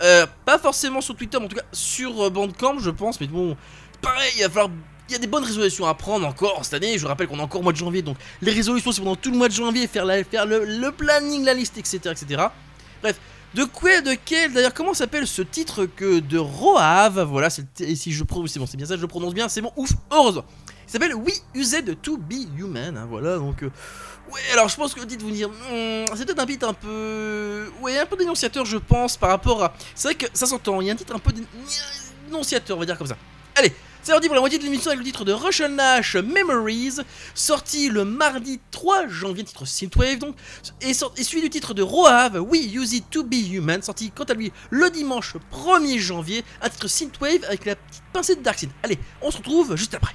euh, 0.01 0.25
pas 0.45 0.59
forcément 0.59 1.01
sur 1.01 1.15
Twitter, 1.15 1.37
mais 1.39 1.45
en 1.45 1.47
tout 1.47 1.55
cas 1.55 1.65
sur 1.71 2.25
euh, 2.25 2.29
Bandcamp, 2.29 2.79
je 2.79 2.89
pense. 2.89 3.19
Mais 3.19 3.27
bon, 3.27 3.57
pareil, 4.01 4.31
il 4.37 4.43
va 4.43 4.49
falloir. 4.49 4.69
Il 5.09 5.11
y 5.11 5.15
a 5.15 5.19
des 5.19 5.27
bonnes 5.27 5.43
résolutions 5.43 5.85
à 5.85 5.93
prendre 5.93 6.25
encore 6.25 6.63
cette 6.63 6.75
année. 6.75 6.97
Je 6.97 7.05
rappelle 7.05 7.27
qu'on 7.27 7.39
est 7.39 7.41
encore 7.41 7.59
au 7.59 7.63
mois 7.63 7.73
de 7.73 7.77
janvier, 7.77 8.01
donc 8.01 8.17
les 8.41 8.51
résolutions 8.51 8.91
c'est 8.91 9.01
pendant 9.01 9.15
tout 9.15 9.31
le 9.31 9.37
mois 9.37 9.49
de 9.49 9.53
janvier, 9.53 9.87
faire, 9.87 10.05
le, 10.05 10.89
planning, 10.91 11.43
la 11.43 11.53
liste, 11.53 11.77
etc., 11.77 11.99
etc. 12.05 12.43
Bref, 13.01 13.19
de 13.53 13.65
quoi, 13.65 14.01
de 14.01 14.15
quel, 14.25 14.53
d'ailleurs, 14.53 14.73
comment 14.73 14.93
s'appelle 14.93 15.27
ce 15.27 15.41
titre 15.41 15.85
que 15.85 16.19
de 16.19 16.37
Roave? 16.37 17.21
Voilà, 17.23 17.49
c'est 17.49 17.65
si 17.95 18.11
je 18.11 18.23
prononce, 18.23 18.51
c'est 18.51 18.77
bien 18.77 18.85
ça, 18.85 18.95
je 18.95 19.01
le 19.01 19.07
prononce 19.07 19.33
bien, 19.33 19.49
c'est 19.49 19.61
bon, 19.61 19.71
ouf, 19.75 19.91
heureusement. 20.09 20.45
S'appelle 20.93 21.15
We 21.15 21.41
Used 21.55 22.01
to 22.03 22.17
Be 22.17 22.45
Human, 22.55 22.95
hein, 22.95 23.07
voilà, 23.09 23.37
donc. 23.37 23.63
euh, 23.63 23.69
Ouais, 24.31 24.39
alors 24.53 24.69
je 24.69 24.75
pense 24.75 24.93
que 24.93 24.99
le 24.99 25.07
titre 25.07 25.25
vous 25.25 25.31
dire, 25.31 25.49
hmm, 25.49 26.05
c'est 26.15 26.23
peut-être 26.25 26.39
un 26.39 26.45
titre 26.45 26.67
un 26.67 26.73
peu. 26.75 27.65
Ouais, 27.81 27.97
un 27.97 28.05
peu 28.05 28.15
dénonciateur, 28.15 28.63
je 28.63 28.77
pense, 28.77 29.17
par 29.17 29.29
rapport 29.31 29.63
à. 29.63 29.73
C'est 29.95 30.07
vrai 30.09 30.15
que 30.15 30.27
ça 30.33 30.45
s'entend, 30.45 30.79
il 30.81 30.87
y 30.87 30.89
a 30.91 30.93
un 30.93 30.95
titre 30.95 31.15
un 31.15 31.19
peu 31.19 31.31
dé- 31.31 31.43
dénonciateur, 32.27 32.77
on 32.77 32.79
va 32.79 32.85
dire 32.85 32.95
comme 32.97 33.07
ça. 33.07 33.17
Allez, 33.55 33.73
c'est 34.03 34.11
parti 34.11 34.27
pour 34.27 34.35
la 34.35 34.41
moitié 34.41 34.59
de 34.59 34.63
l'émission 34.63 34.91
avec 34.91 34.99
le 34.99 35.05
titre 35.05 35.25
de 35.25 35.33
Russian 35.33 35.69
Nash 35.69 36.15
Memories, 36.15 36.97
sorti 37.33 37.89
le 37.89 38.05
mardi 38.05 38.59
3 38.69 39.07
janvier, 39.07 39.43
titre 39.43 39.65
Synthwave 39.65 40.19
donc, 40.19 40.35
et, 40.81 40.93
sort- 40.93 41.13
et 41.17 41.23
suivi 41.23 41.41
du 41.43 41.49
titre 41.49 41.73
de 41.73 41.81
Roave, 41.81 42.39
We 42.39 42.71
Use 42.71 42.93
It 42.93 43.09
to 43.09 43.23
Be 43.23 43.49
Human, 43.51 43.81
sorti 43.81 44.11
quant 44.11 44.25
à 44.25 44.35
lui 44.35 44.51
le 44.69 44.91
dimanche 44.91 45.33
1er 45.51 45.97
janvier, 45.97 46.45
un 46.61 46.69
titre 46.69 46.87
Synthwave 46.87 47.43
avec 47.45 47.65
la 47.65 47.75
petite 47.75 48.03
pincée 48.13 48.35
de 48.35 48.41
Dark 48.41 48.59
Synth. 48.59 48.69
Allez, 48.83 48.99
on 49.23 49.31
se 49.31 49.37
retrouve 49.37 49.75
juste 49.75 49.95
après. 49.95 50.13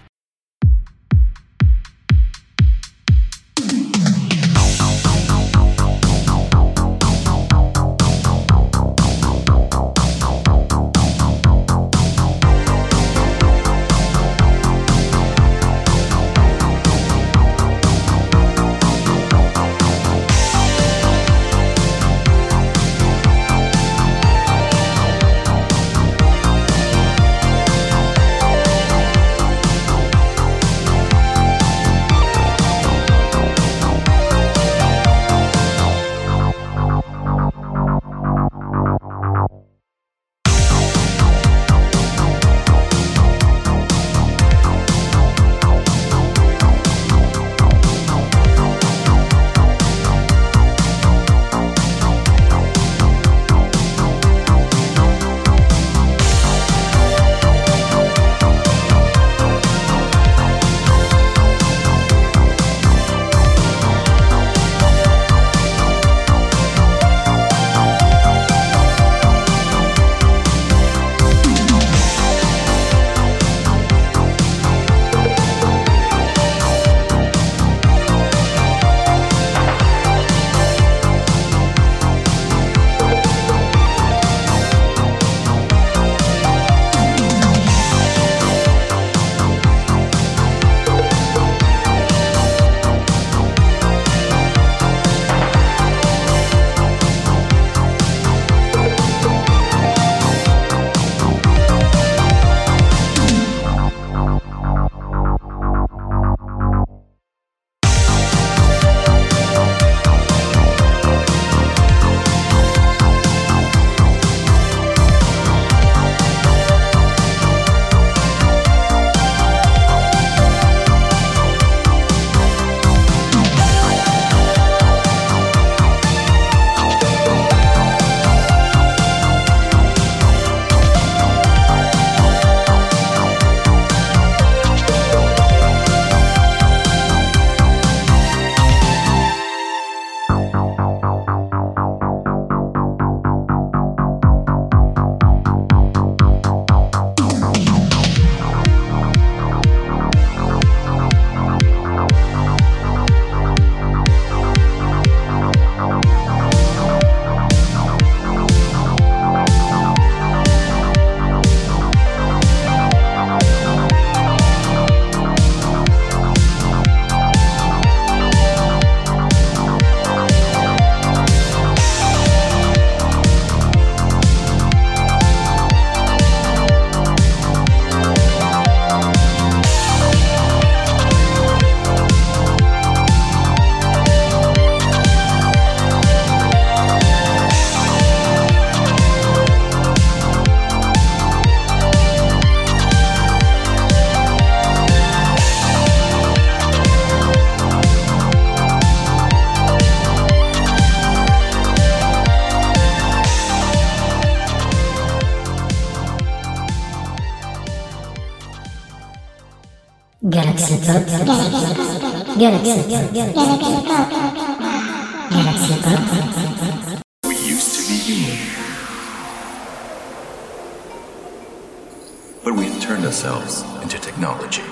But 222.44 222.54
we've 222.56 222.80
turned 222.80 223.04
ourselves 223.04 223.62
into 223.82 223.98
technology. 224.00 224.62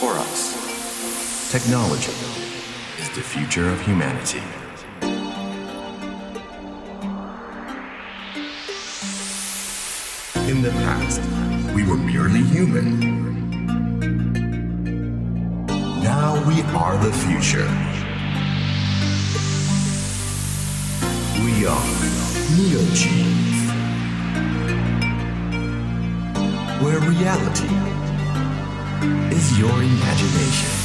For 0.00 0.12
us, 0.12 1.50
technology 1.50 2.12
is 2.98 3.08
the 3.10 3.22
future 3.22 3.70
of 3.70 3.80
humanity. 3.80 4.42
In 10.50 10.62
the 10.62 10.70
past, 10.84 11.22
we 11.74 11.84
were 11.84 11.96
merely 11.96 12.42
human. 12.42 13.25
We 16.46 16.62
are 16.62 16.96
the 16.98 17.12
future. 17.12 17.66
We 21.44 21.66
are 21.66 21.86
Neogenes. 22.54 23.56
Where 26.80 27.00
reality 27.00 27.74
is 29.34 29.58
your 29.58 29.82
imagination. 29.82 30.75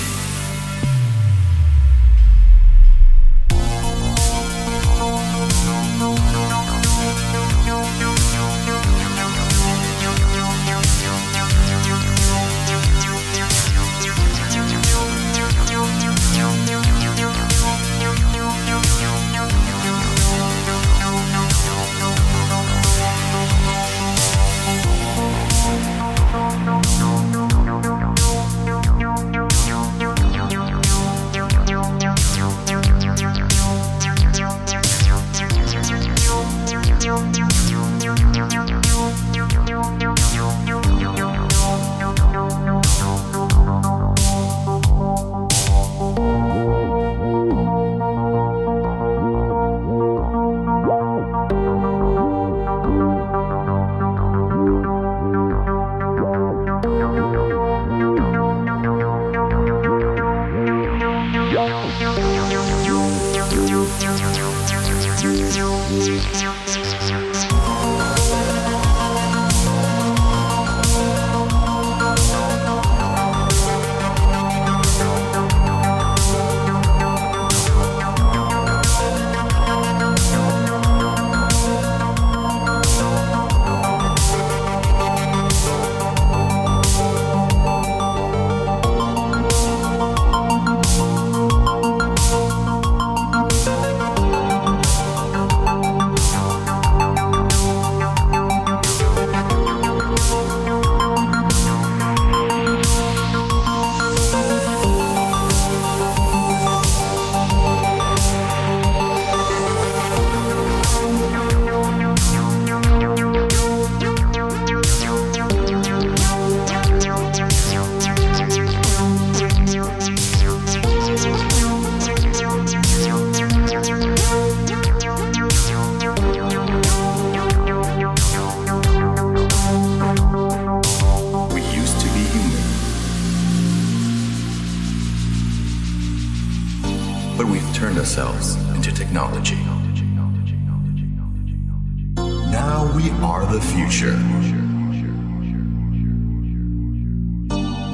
are 143.21 143.45
the 143.45 143.62
future. 143.62 144.17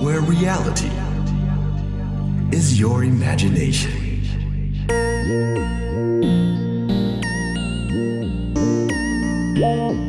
Where 0.03 0.21
reality 0.21 0.91
is 2.56 2.80
your 2.80 3.03
imagination. 3.03 3.91
Yeah. 9.56 10.07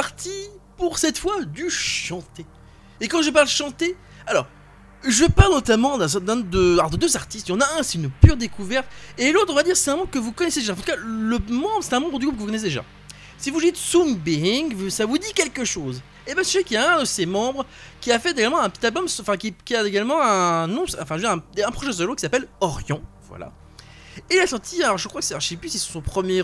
Parti 0.00 0.48
pour 0.78 0.96
cette 0.96 1.18
fois 1.18 1.44
du 1.44 1.68
chanté. 1.68 2.46
Et 3.02 3.06
quand 3.06 3.20
je 3.20 3.28
parle 3.28 3.48
chanté, 3.48 3.98
alors 4.26 4.46
je 5.06 5.26
parle 5.26 5.52
notamment 5.52 5.98
d'un 5.98 6.36
de, 6.36 6.96
deux 6.96 7.16
artistes. 7.18 7.48
Il 7.48 7.52
y 7.52 7.54
en 7.54 7.60
a 7.60 7.66
un, 7.78 7.82
c'est 7.82 7.98
une 7.98 8.08
pure 8.08 8.38
découverte, 8.38 8.86
et 9.18 9.30
l'autre, 9.30 9.52
on 9.52 9.54
va 9.54 9.62
dire, 9.62 9.76
c'est 9.76 9.90
un 9.90 9.96
membre 9.96 10.10
que 10.10 10.18
vous 10.18 10.32
connaissez 10.32 10.60
déjà. 10.60 10.72
En 10.72 10.76
tout 10.76 10.90
cas, 10.92 10.96
le 10.96 11.38
membre, 11.50 11.82
c'est 11.82 11.92
un 11.92 12.00
membre 12.00 12.18
du 12.18 12.24
groupe 12.24 12.36
que 12.36 12.40
vous 12.40 12.46
connaissez 12.46 12.68
déjà. 12.68 12.82
Si 13.36 13.50
vous 13.50 13.60
dites 13.60 13.76
Soon 13.76 14.14
Being, 14.14 14.88
ça 14.88 15.04
vous 15.04 15.18
dit 15.18 15.34
quelque 15.34 15.66
chose. 15.66 16.00
Et 16.26 16.34
ben, 16.34 16.42
je 16.42 16.48
sais 16.48 16.64
qu'il 16.64 16.76
y 16.76 16.78
a 16.78 16.96
un 16.96 17.00
de 17.00 17.04
ses 17.04 17.26
membres 17.26 17.66
qui 18.00 18.10
a 18.10 18.18
fait 18.18 18.30
également 18.30 18.60
un 18.60 18.70
petit 18.70 18.86
album, 18.86 19.04
enfin, 19.04 19.36
qui, 19.36 19.54
a 19.74 19.86
également 19.86 20.22
un 20.22 20.66
nom, 20.66 20.84
enfin, 20.98 21.18
je 21.18 21.26
veux 21.26 21.28
dire, 21.28 21.64
un, 21.64 21.68
un 21.68 21.72
projet 21.72 21.92
solo 21.92 22.14
qui 22.14 22.22
s'appelle 22.22 22.48
Orion. 22.62 23.02
Voilà. 23.28 23.52
Et 24.30 24.36
il 24.36 24.40
a 24.40 24.46
sorti, 24.46 24.82
alors 24.82 24.96
je 24.96 25.08
crois 25.08 25.20
que 25.20 25.26
c'est, 25.26 25.34
alors, 25.34 25.42
je 25.42 25.48
sais 25.48 25.56
plus 25.56 25.68
si 25.68 25.78
c'est 25.78 25.92
son 25.92 26.00
premier 26.00 26.40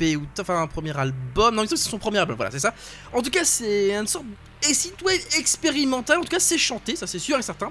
EP 0.00 0.16
ou 0.16 0.26
enfin 0.38 0.62
un 0.62 0.66
premier 0.66 0.96
album. 0.96 1.54
Non, 1.54 1.62
il 1.64 1.68
c'est 1.68 1.76
son 1.76 1.98
premier 1.98 2.18
album, 2.18 2.36
voilà, 2.36 2.50
c'est 2.50 2.60
ça. 2.60 2.74
En 3.12 3.22
tout 3.22 3.30
cas, 3.30 3.44
c'est 3.44 3.94
une 3.94 4.06
sorte 4.06 4.24
de 4.26 4.74
synthwave 4.74 5.20
expérimental. 5.38 6.18
En 6.18 6.22
tout 6.22 6.28
cas, 6.28 6.40
c'est 6.40 6.58
chanté, 6.58 6.96
ça 6.96 7.06
c'est 7.06 7.18
sûr 7.18 7.38
et 7.38 7.42
certain. 7.42 7.70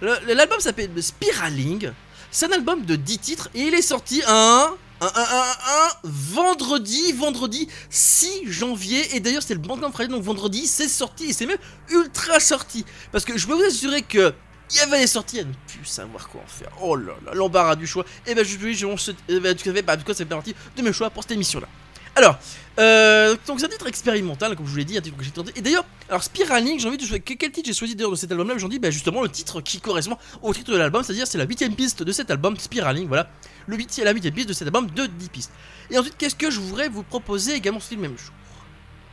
L'album 0.00 0.60
s'appelle 0.60 0.90
Spiraling. 1.02 1.90
C'est 2.30 2.46
un 2.46 2.52
album 2.52 2.84
de 2.84 2.96
10 2.96 3.18
titres 3.18 3.48
et 3.54 3.62
il 3.62 3.74
est 3.74 3.82
sorti 3.82 4.20
un, 4.26 4.68
un, 5.00 5.06
un, 5.06 5.08
un, 5.08 5.42
un 5.42 5.88
vendredi, 6.02 7.12
vendredi 7.12 7.68
6 7.90 8.50
janvier. 8.50 9.14
Et 9.14 9.20
d'ailleurs, 9.20 9.42
c'est 9.42 9.54
le 9.54 9.60
Bandcamp 9.60 9.92
Friday, 9.92 10.12
donc 10.12 10.24
vendredi, 10.24 10.66
c'est 10.66 10.88
sorti 10.88 11.26
et 11.26 11.32
c'est 11.32 11.46
même 11.46 11.58
ultra 11.90 12.40
sorti. 12.40 12.84
Parce 13.12 13.24
que 13.24 13.38
je 13.38 13.46
peux 13.46 13.54
vous 13.54 13.62
assurer 13.62 14.02
que. 14.02 14.34
Il 14.70 14.90
des 14.90 15.06
sorties 15.06 15.40
à 15.40 15.44
ne 15.44 15.52
plus 15.66 15.84
savoir 15.84 16.28
quoi 16.28 16.40
en 16.42 16.48
faire. 16.48 16.70
Oh 16.80 16.96
là 16.96 17.12
là, 17.24 17.34
l'embarras 17.34 17.76
du 17.76 17.86
choix. 17.86 18.04
Et 18.26 18.34
ben 18.34 18.44
je 18.44 18.58
je, 18.58 18.72
je, 18.72 18.96
je, 18.96 19.12
eh 19.28 19.40
ben, 19.40 19.54
tu 19.54 19.64
savais, 19.64 19.82
bah, 19.82 19.96
du 19.96 20.04
coup, 20.04 20.12
c'est 20.14 20.24
partie 20.24 20.54
de 20.76 20.82
mes 20.82 20.92
choix 20.92 21.10
pour 21.10 21.22
cette 21.22 21.32
émission-là. 21.32 21.68
Alors, 22.16 22.38
euh, 22.78 23.36
donc 23.46 23.58
c'est 23.58 23.66
un 23.66 23.70
titre 23.70 23.88
expérimental, 23.88 24.54
comme 24.54 24.66
je 24.66 24.70
vous 24.70 24.76
l'ai 24.76 24.84
dit, 24.84 24.96
un 24.96 25.00
titre 25.00 25.16
que 25.16 25.24
j'ai 25.24 25.32
tenté. 25.32 25.52
Et 25.56 25.60
d'ailleurs, 25.60 25.84
alors 26.08 26.22
Spiraling, 26.22 26.78
j'ai 26.78 26.86
envie 26.86 26.96
de 26.96 27.02
choisir. 27.02 27.24
Quel 27.24 27.50
titre 27.50 27.66
j'ai 27.66 27.74
choisi 27.74 27.96
d'ailleurs 27.96 28.12
de 28.12 28.16
cet 28.16 28.30
album-là? 28.30 28.56
J'en 28.56 28.68
dis 28.68 28.78
bah, 28.78 28.90
justement 28.90 29.22
le 29.22 29.28
titre 29.28 29.60
qui 29.60 29.80
correspond 29.80 30.16
au 30.40 30.54
titre 30.54 30.70
de 30.72 30.76
l'album, 30.76 31.02
c'est-à-dire 31.02 31.26
c'est 31.26 31.38
la 31.38 31.44
huitième 31.44 31.74
piste 31.74 32.02
de 32.02 32.12
cet 32.12 32.30
album, 32.30 32.56
Spiraling, 32.56 33.08
voilà. 33.08 33.28
Le 33.66 33.76
huitième, 33.76 34.04
la 34.04 34.12
huitième 34.12 34.34
piste 34.34 34.48
de 34.48 34.52
cet 34.52 34.68
album 34.68 34.88
de 34.90 35.06
10 35.06 35.28
pistes. 35.28 35.52
Et 35.90 35.98
ensuite, 35.98 36.16
qu'est-ce 36.16 36.36
que 36.36 36.50
je 36.50 36.60
voudrais 36.60 36.88
vous 36.88 37.02
proposer 37.02 37.54
également 37.54 37.80
ce 37.80 37.94
le 37.94 38.00
même 38.00 38.16
jour? 38.16 38.32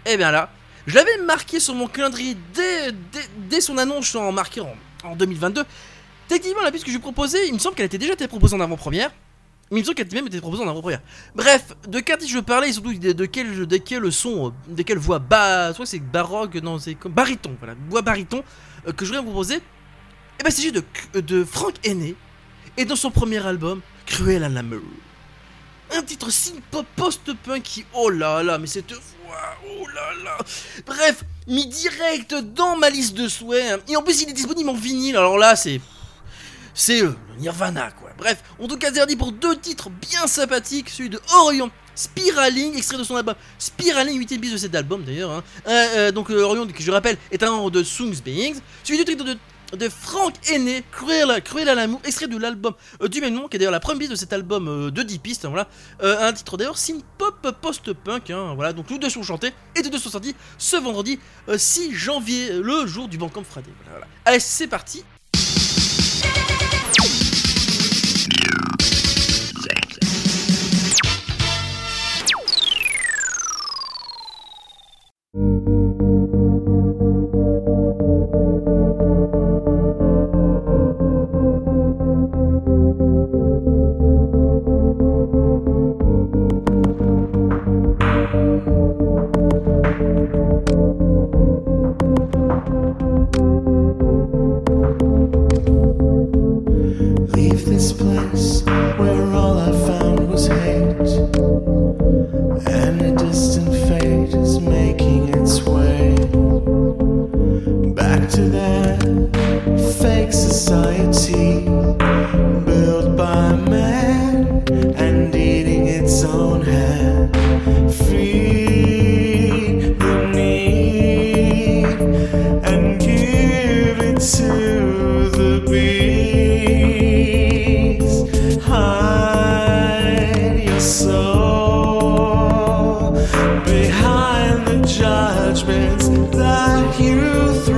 Eh 0.05 0.17
bien 0.17 0.31
là, 0.31 0.51
je 0.85 0.95
l'avais 0.95 1.17
marqué 1.25 1.59
sur 1.59 1.73
mon 1.73 1.87
calendrier 1.87 2.35
dès, 2.53 2.91
dès, 3.49 3.61
son 3.61 3.77
annonce 3.77 4.15
en 4.15 4.31
marqué 4.31 4.61
en, 4.61 4.75
en 5.03 5.15
2022. 5.15 5.63
Techniquement, 6.27 6.61
la 6.61 6.71
piste 6.71 6.85
que 6.85 6.91
je 6.91 6.97
proposais, 6.97 7.47
il 7.47 7.53
me 7.53 7.59
semble 7.59 7.75
qu'elle 7.75 7.85
était 7.85 7.97
déjà 7.97 8.13
été 8.13 8.27
proposée 8.27 8.55
en 8.55 8.61
avant-première. 8.61 9.11
Mais 9.69 9.79
il 9.79 9.81
me 9.81 9.85
semble 9.85 9.95
qu'elle 9.95 10.07
était 10.07 10.15
même 10.15 10.27
été 10.27 10.39
proposée 10.41 10.63
en 10.63 10.67
avant-première. 10.67 11.01
Bref, 11.33 11.73
de 11.87 11.99
quel 12.01 12.13
artiste 12.13 12.31
je 12.31 12.39
parlais 12.39 12.69
et 12.69 12.73
surtout 12.73 12.93
de, 12.93 13.25
quel, 13.25 13.65
de 13.65 13.77
quel 13.77 14.11
son, 14.11 14.47
euh, 14.47 14.73
de 14.73 14.81
quelle 14.83 14.97
voix? 14.97 15.19
Bas, 15.19 15.73
soit 15.73 15.85
c'est 15.85 15.99
baroque, 15.99 16.55
non, 16.55 16.77
c'est 16.77 16.95
comme 16.95 17.13
baryton, 17.13 17.55
voilà, 17.59 17.75
voix 17.89 18.01
baryton 18.01 18.43
euh, 18.87 18.91
que 18.91 19.05
je 19.05 19.11
voudrais 19.11 19.23
vous 19.23 19.31
proposer. 19.31 19.55
Et 19.55 20.43
ben, 20.43 20.51
c'est 20.51 20.61
juste 20.61 20.83
de, 21.13 21.21
de 21.21 21.45
Frank 21.45 21.73
Aîné 21.83 22.15
et 22.77 22.85
dans 22.85 22.95
son 22.95 23.11
premier 23.11 23.45
album, 23.45 23.81
Cruel 24.05 24.43
à 24.43 24.49
l'amour. 24.49 24.81
Un 25.93 26.03
titre 26.03 26.29
synth-pop 26.29 26.85
post-punk 26.95 27.61
qui, 27.63 27.85
oh 27.93 28.09
là 28.09 28.43
là, 28.43 28.57
mais 28.57 28.67
cette 28.67 28.91
voix, 28.91 29.57
oh 29.65 29.87
là 29.87 30.23
là. 30.23 30.37
Bref, 30.85 31.23
mis 31.47 31.65
direct 31.67 32.35
dans 32.55 32.77
ma 32.77 32.89
liste 32.89 33.13
de 33.15 33.27
souhaits. 33.27 33.71
hein. 33.71 33.77
Et 33.87 33.95
en 33.95 34.03
plus, 34.03 34.21
il 34.21 34.29
est 34.29 34.33
disponible 34.33 34.69
en 34.69 34.73
vinyle. 34.73 35.17
Alors 35.17 35.37
là, 35.37 35.55
c'est. 35.55 35.81
C'est 36.73 37.01
euh, 37.01 37.13
le 37.35 37.41
Nirvana, 37.41 37.91
quoi. 37.91 38.11
Bref, 38.17 38.41
en 38.57 38.67
tout 38.67 38.77
cas, 38.77 38.93
Zerdi 38.93 39.17
pour 39.17 39.31
deux 39.33 39.57
titres 39.57 39.89
bien 39.89 40.25
sympathiques 40.27 40.89
celui 40.89 41.09
de 41.09 41.19
Orion. 41.35 41.69
Spiraling, 41.93 42.77
extrait 42.77 42.97
de 42.97 43.03
son 43.03 43.17
album 43.17 43.35
Spiraling, 43.59 44.17
8 44.17 44.37
bis 44.37 44.53
de 44.53 44.57
cet 44.57 44.73
album 44.73 45.03
d'ailleurs. 45.03 45.31
hein. 45.31 45.43
Euh, 45.67 45.87
euh, 45.97 46.11
donc 46.13 46.29
Orion, 46.29 46.65
qui 46.65 46.81
je 46.81 46.89
rappelle, 46.91 47.17
est 47.29 47.43
un 47.43 47.51
membre 47.51 47.69
de 47.69 47.83
Soongs 47.83 48.21
Beings. 48.23 48.55
Suivi 48.83 49.03
du 49.03 49.11
titre 49.11 49.25
de, 49.25 49.37
de 49.77 49.89
Frank 49.89 50.33
Aîné, 50.51 50.83
Cruel, 50.91 51.41
Cruel 51.43 51.69
à 51.69 51.75
l'amour, 51.75 52.01
extrait 52.03 52.27
de 52.27 52.37
l'album 52.37 52.73
euh, 53.01 53.07
du 53.07 53.21
même 53.21 53.33
nom, 53.33 53.47
qui 53.47 53.55
est 53.55 53.59
d'ailleurs 53.59 53.71
la 53.71 53.79
première 53.79 53.99
piste 53.99 54.11
de 54.11 54.15
cet 54.15 54.33
album 54.33 54.67
euh, 54.67 54.91
de 54.91 55.01
10 55.03 55.19
pistes. 55.19 55.45
hein, 55.45 55.49
voilà. 55.49 55.67
Euh, 56.03 56.27
un 56.27 56.33
titre 56.33 56.57
d'ailleurs 56.57 56.77
synth 56.77 57.03
pop 57.17 57.55
post-punk. 57.61 58.29
hein, 58.29 58.53
voilà, 58.55 58.73
donc 58.73 58.89
nous 58.89 58.97
deux 58.97 59.09
sont 59.09 59.23
chantés 59.23 59.53
et 59.75 59.81
tous 59.81 59.89
deux 59.89 59.99
sont 59.99 60.09
sortis 60.09 60.35
ce 60.57 60.75
vendredi 60.75 61.19
euh, 61.49 61.57
6 61.57 61.93
janvier, 61.93 62.51
le 62.53 62.85
jour 62.85 63.07
du 63.07 63.17
Bandcamp 63.17 63.43
Friday. 63.43 63.71
Allez, 64.25 64.39
c'est 64.39 64.67
parti. 64.67 65.03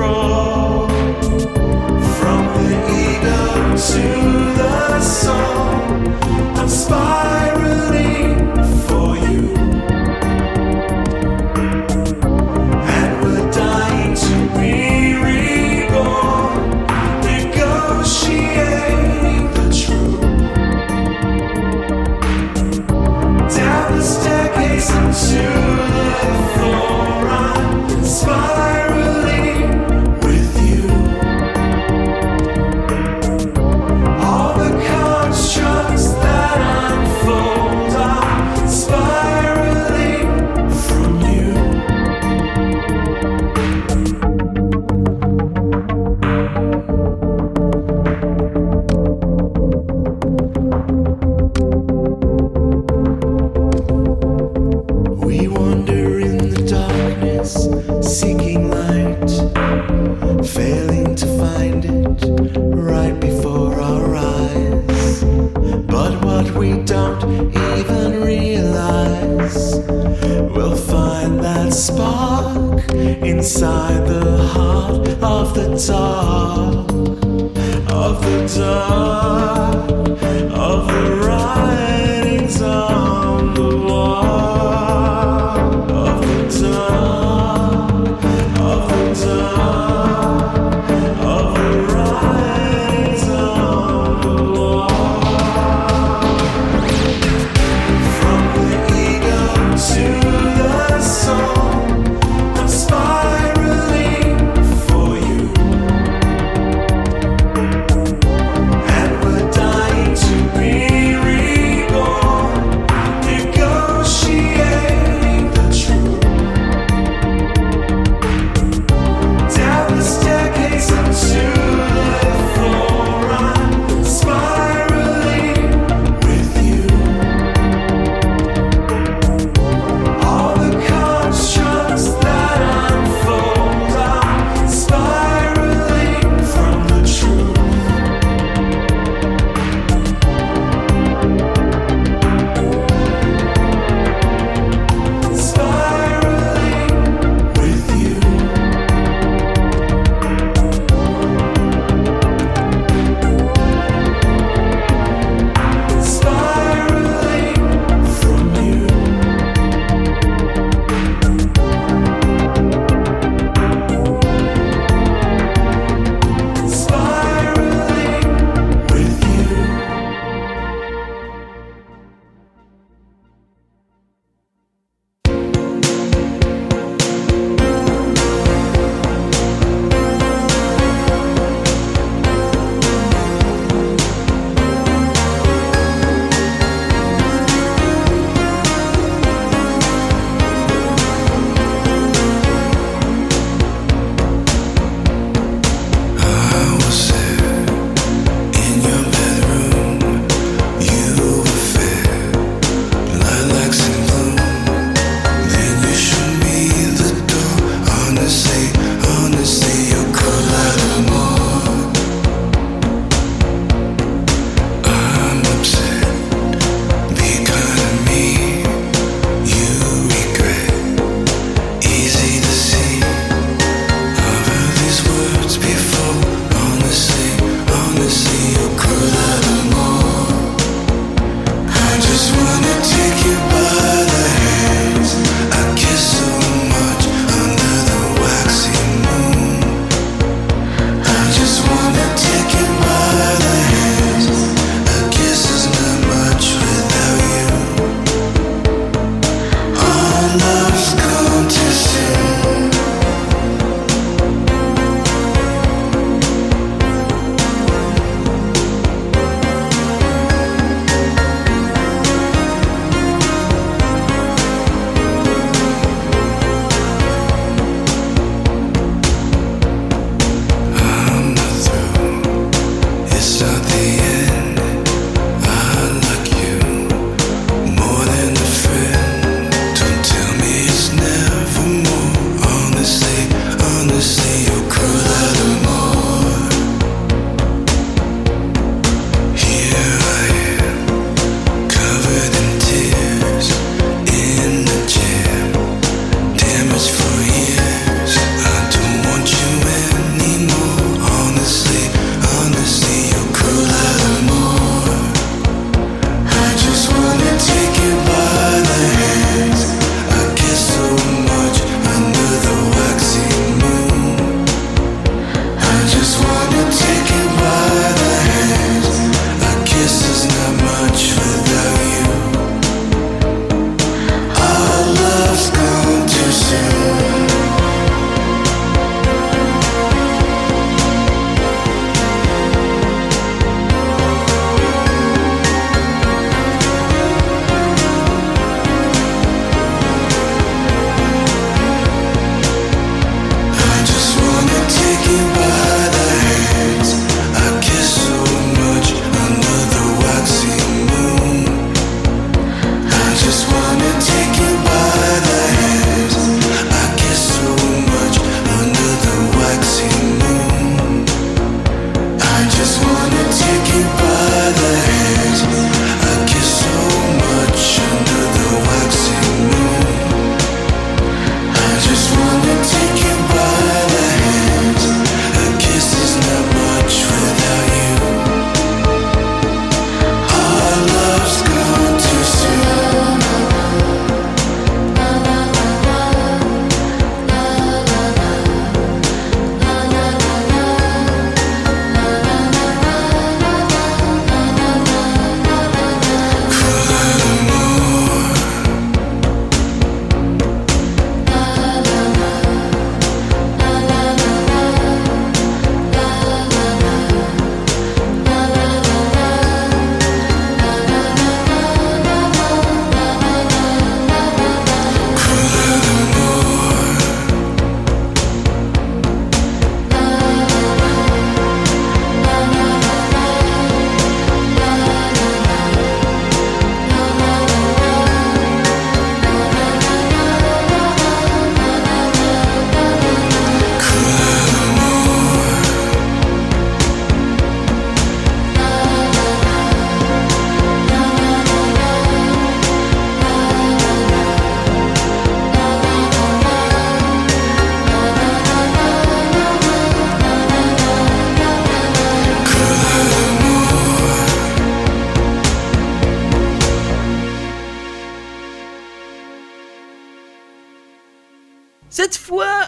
You 0.03 0.62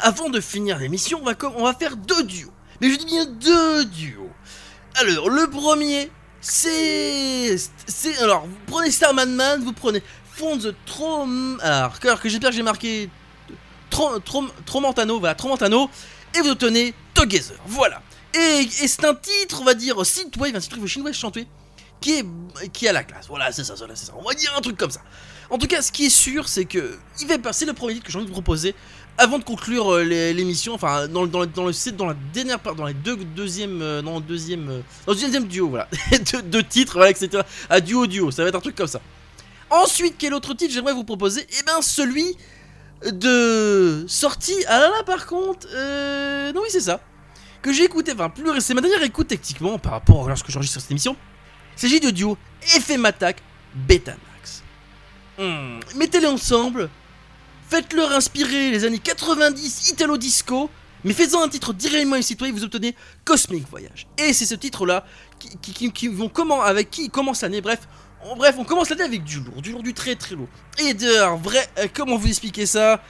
avant 0.01 0.29
de 0.29 0.39
finir 0.39 0.77
l'émission, 0.77 1.21
on 1.23 1.63
va, 1.63 1.73
faire 1.73 1.95
deux 1.95 2.23
duos. 2.23 2.51
Mais 2.81 2.89
je 2.89 2.97
dis 2.97 3.05
bien 3.05 3.25
deux 3.25 3.85
duos. 3.85 4.29
Alors, 4.95 5.29
le 5.29 5.49
premier, 5.49 6.09
c'est. 6.41 7.57
c'est 7.87 8.17
alors, 8.19 8.45
vous 8.45 8.57
prenez 8.67 8.91
Starman 8.91 9.33
Man, 9.33 9.63
vous 9.63 9.73
prenez 9.73 10.03
Fonz 10.33 10.73
Trom. 10.85 11.59
Alors, 11.61 11.99
que, 11.99 12.15
que 12.21 12.29
j'espère 12.29 12.51
que 12.51 12.55
j'ai 12.55 12.63
marqué. 12.63 13.09
Trom, 13.89 14.21
Trom, 14.21 14.51
Tromontano, 14.65 15.19
voilà, 15.19 15.35
Tromontano. 15.35 15.89
Et 16.35 16.41
vous 16.41 16.49
obtenez 16.49 16.93
Together. 17.13 17.57
Voilà. 17.65 18.01
Et, 18.33 18.67
et 18.81 18.87
c'est 18.87 19.05
un 19.05 19.15
titre, 19.15 19.61
on 19.61 19.63
va 19.63 19.73
dire, 19.73 20.05
synthwave, 20.05 20.55
un 20.55 20.59
titre 20.59 20.85
chinois 20.85 21.13
chanté, 21.13 21.47
qui 22.01 22.19
est, 22.19 22.25
qui 22.73 22.87
a 22.87 22.93
la 22.93 23.03
classe. 23.03 23.27
Voilà, 23.27 23.51
c'est 23.51 23.63
ça, 23.63 23.75
voilà, 23.75 23.95
c'est 23.95 24.07
ça. 24.07 24.13
On 24.17 24.23
va 24.23 24.33
dire 24.33 24.53
un 24.57 24.61
truc 24.61 24.77
comme 24.77 24.91
ça. 24.91 25.01
En 25.49 25.57
tout 25.57 25.67
cas, 25.67 25.81
ce 25.81 25.91
qui 25.91 26.05
est 26.05 26.09
sûr, 26.09 26.47
c'est 26.47 26.65
que 26.65 26.97
il 27.21 27.27
va 27.27 27.37
passer 27.37 27.65
le 27.65 27.73
premier 27.73 27.93
titre 27.93 28.05
que 28.05 28.11
j'ai 28.11 28.17
envie 28.17 28.25
de 28.25 28.31
vous 28.31 28.35
proposer 28.41 28.75
avant 29.17 29.39
de 29.39 29.43
conclure 29.43 29.93
euh, 29.93 30.03
l'émission. 30.03 30.73
Enfin, 30.73 31.07
dans, 31.07 31.25
dans, 31.27 31.45
dans 31.45 31.65
le 31.65 31.91
dans 31.91 32.05
la 32.05 32.15
dernière 32.33 32.59
part, 32.59 32.75
dans 32.75 32.85
les 32.85 32.93
deux 32.93 33.15
deuxième, 33.17 33.81
euh, 33.81 34.01
non, 34.01 34.19
deuxième, 34.19 34.69
euh, 34.69 34.81
dans 35.05 35.13
le 35.13 35.19
deuxième 35.19 35.47
duo, 35.47 35.69
voilà, 35.69 35.87
deux, 36.31 36.41
deux 36.41 36.63
titres, 36.63 36.93
voilà, 36.95 37.11
etc. 37.11 37.43
À 37.69 37.81
duo 37.81 38.07
duo, 38.07 38.31
ça 38.31 38.43
va 38.43 38.49
être 38.49 38.55
un 38.55 38.61
truc 38.61 38.75
comme 38.75 38.87
ça. 38.87 39.01
Ensuite, 39.69 40.15
quel 40.17 40.33
autre 40.33 40.53
titre 40.53 40.73
j'aimerais 40.73 40.93
vous 40.93 41.03
proposer? 41.03 41.45
Eh 41.59 41.63
ben, 41.65 41.81
celui 41.81 42.37
de 43.05 44.05
sortie. 44.07 44.63
Ah 44.67 44.79
là 44.79 44.89
là, 44.89 45.03
par 45.03 45.25
contre, 45.25 45.67
euh, 45.73 46.51
non 46.53 46.61
oui, 46.61 46.67
c'est 46.69 46.81
ça 46.81 46.99
que 47.65 47.73
j'ai 47.73 47.83
écouté, 47.83 48.11
enfin 48.13 48.29
plus 48.29 48.43
c'est 48.61 48.75
ma 48.75 48.81
dernière 48.81 49.01
écoute 49.01 49.27
techniquement 49.27 49.79
par 49.79 49.93
rapport 49.93 50.25
à 50.25 50.27
lorsque 50.27 50.51
j'enregistre 50.51 50.79
cette 50.79 50.91
émission. 50.91 51.15
Il 51.75 51.81
s'agit 51.81 51.99
de 51.99 52.11
duo 52.11 52.37
FM 52.75 53.03
Attack 53.05 53.41
Betamax. 53.73 54.61
Hmm, 55.39 55.79
Mettez-les 55.95 56.27
ensemble, 56.27 56.91
faites-leur 57.69 58.11
inspirer 58.11 58.71
les 58.71 58.85
années 58.85 58.99
90 58.99 59.89
Italo 59.89 60.17
Disco, 60.17 60.69
mais 61.03 61.13
faisant 61.13 61.43
un 61.43 61.49
titre 61.49 61.73
directement 61.73 62.21
citoyen, 62.21 62.53
vous 62.53 62.63
obtenez 62.63 62.95
Cosmic 63.23 63.67
Voyage. 63.69 64.07
Et 64.17 64.33
c'est 64.33 64.45
ce 64.45 64.55
titre-là 64.55 65.05
qui, 65.61 66.07
vont 66.07 66.29
comment, 66.29 66.61
avec 66.61 66.89
qui 66.89 67.09
commence 67.09 67.41
l'année, 67.41 67.61
bref. 67.61 67.87
bref, 68.37 68.55
on 68.57 68.63
commence 68.63 68.89
l'année 68.89 69.03
avec 69.03 69.23
du 69.23 69.39
lourd, 69.39 69.61
du 69.61 69.71
lourd, 69.71 69.83
du 69.83 69.93
très 69.93 70.15
très 70.15 70.35
lourd. 70.35 70.47
Et 70.79 70.95
alors, 71.17 71.37
vrai, 71.37 71.67
euh, 71.79 71.87
comment 71.93 72.17
vous 72.17 72.27
expliquer 72.27 72.65
ça? 72.65 73.03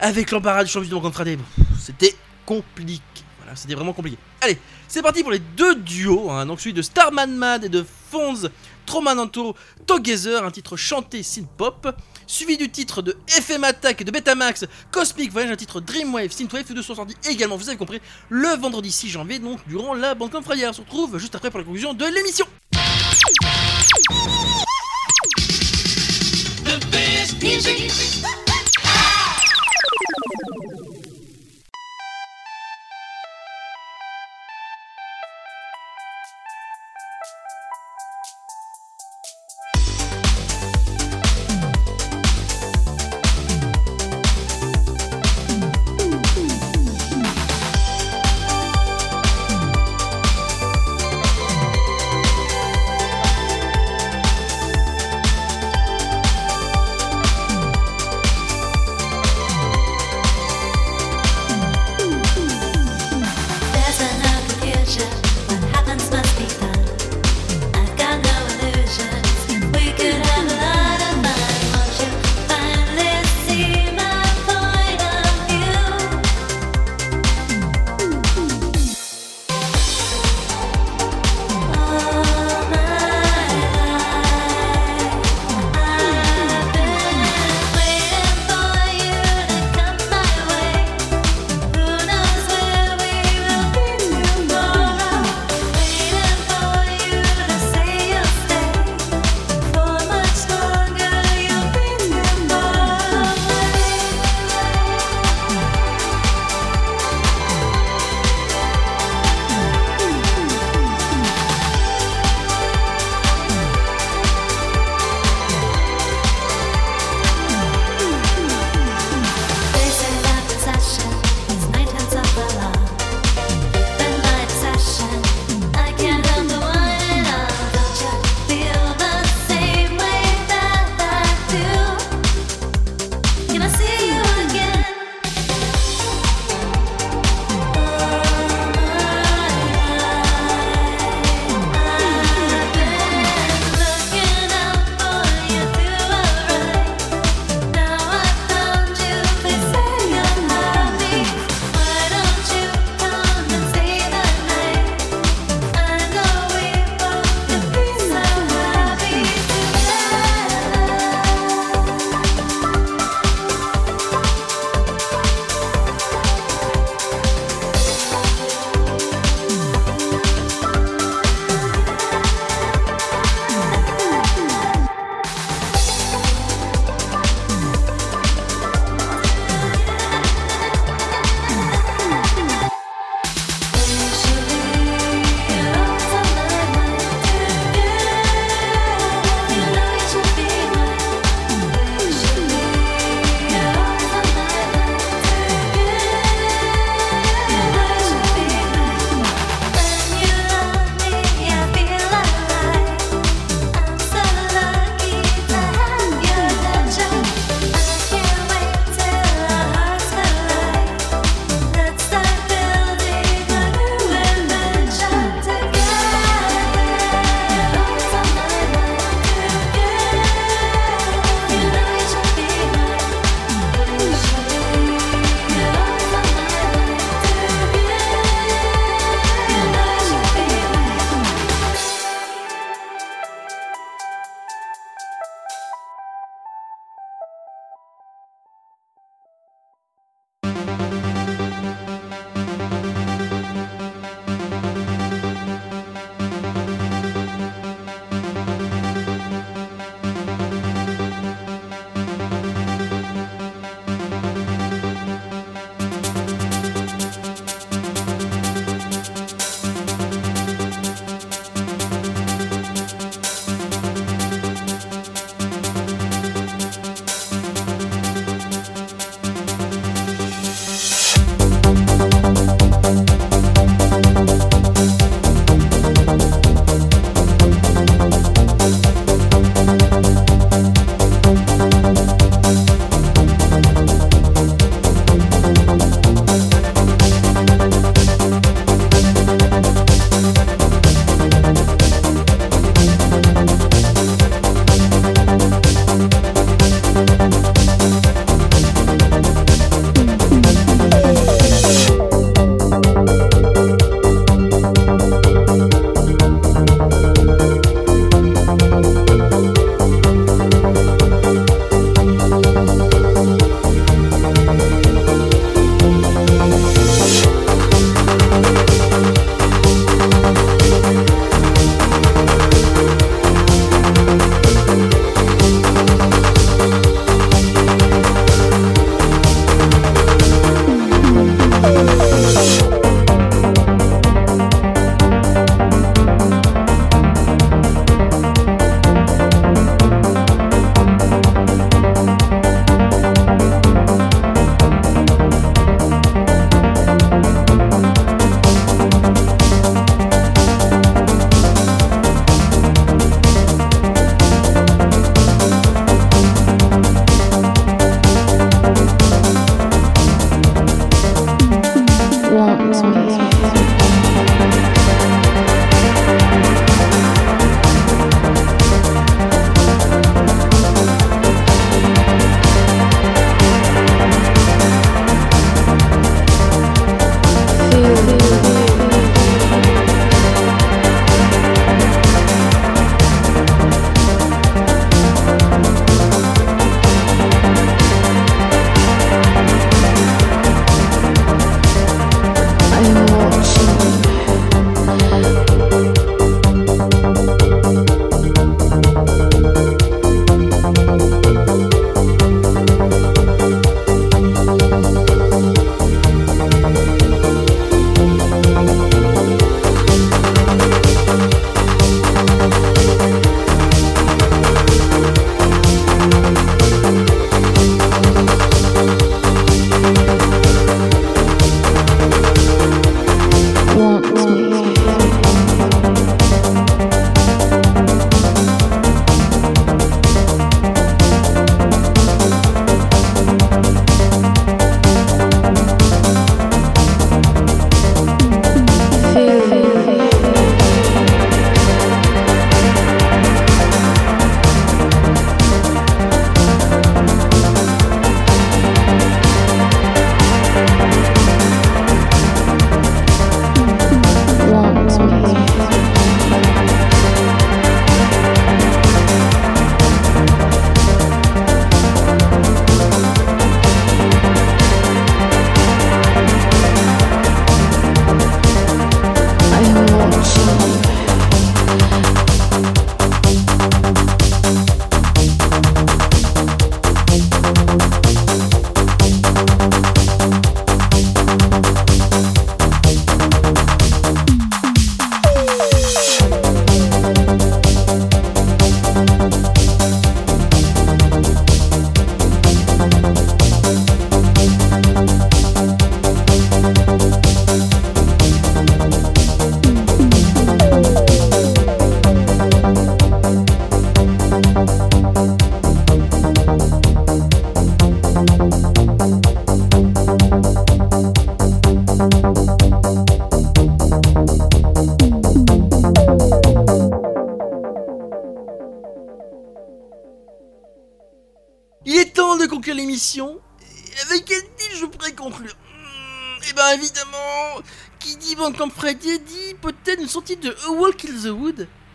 Avec 0.00 0.30
l'embarras 0.30 0.64
du 0.64 0.70
champion 0.70 1.00
de 1.00 1.10
Frade, 1.10 1.38
c'était 1.80 2.16
compliqué. 2.44 3.02
Voilà, 3.38 3.54
c'était 3.54 3.74
vraiment 3.74 3.92
compliqué. 3.92 4.18
Allez, 4.40 4.58
c'est 4.88 5.02
parti 5.02 5.22
pour 5.22 5.30
les 5.30 5.38
deux 5.38 5.76
duos, 5.76 6.30
hein, 6.30 6.46
donc 6.46 6.60
celui 6.60 6.72
de 6.72 6.82
Starman 6.82 7.32
Mad 7.32 7.64
et 7.64 7.68
de 7.68 7.84
Fonz 8.10 8.50
Tromananto 8.84 9.54
Together, 9.86 10.44
un 10.44 10.50
titre 10.50 10.76
chanté 10.76 11.22
synth-pop, 11.22 11.94
suivi 12.32 12.56
du 12.56 12.70
titre 12.70 13.02
de 13.02 13.14
FM 13.28 13.62
Attack 13.62 14.00
et 14.00 14.04
de 14.04 14.10
Betamax 14.10 14.64
Cosmic 14.90 15.30
Voyage, 15.30 15.50
un 15.50 15.56
titre 15.56 15.80
Dreamwave 15.80 16.30
synthwave, 16.30 16.72
deux 16.72 16.82
sont 16.82 16.94
sortis 16.94 17.14
également, 17.28 17.56
vous 17.56 17.68
avez 17.68 17.76
compris, 17.76 18.00
le 18.30 18.48
vendredi 18.56 18.90
6 18.90 19.10
janvier, 19.10 19.38
donc 19.38 19.60
durant 19.68 19.92
la 19.92 20.14
Bande 20.14 20.32
Friday. 20.42 20.66
On 20.66 20.72
se 20.72 20.80
retrouve 20.80 21.18
juste 21.18 21.34
après 21.34 21.50
pour 21.50 21.58
la 21.58 21.64
conclusion 21.64 21.92
de 21.92 22.06
l'émission. 22.06 22.46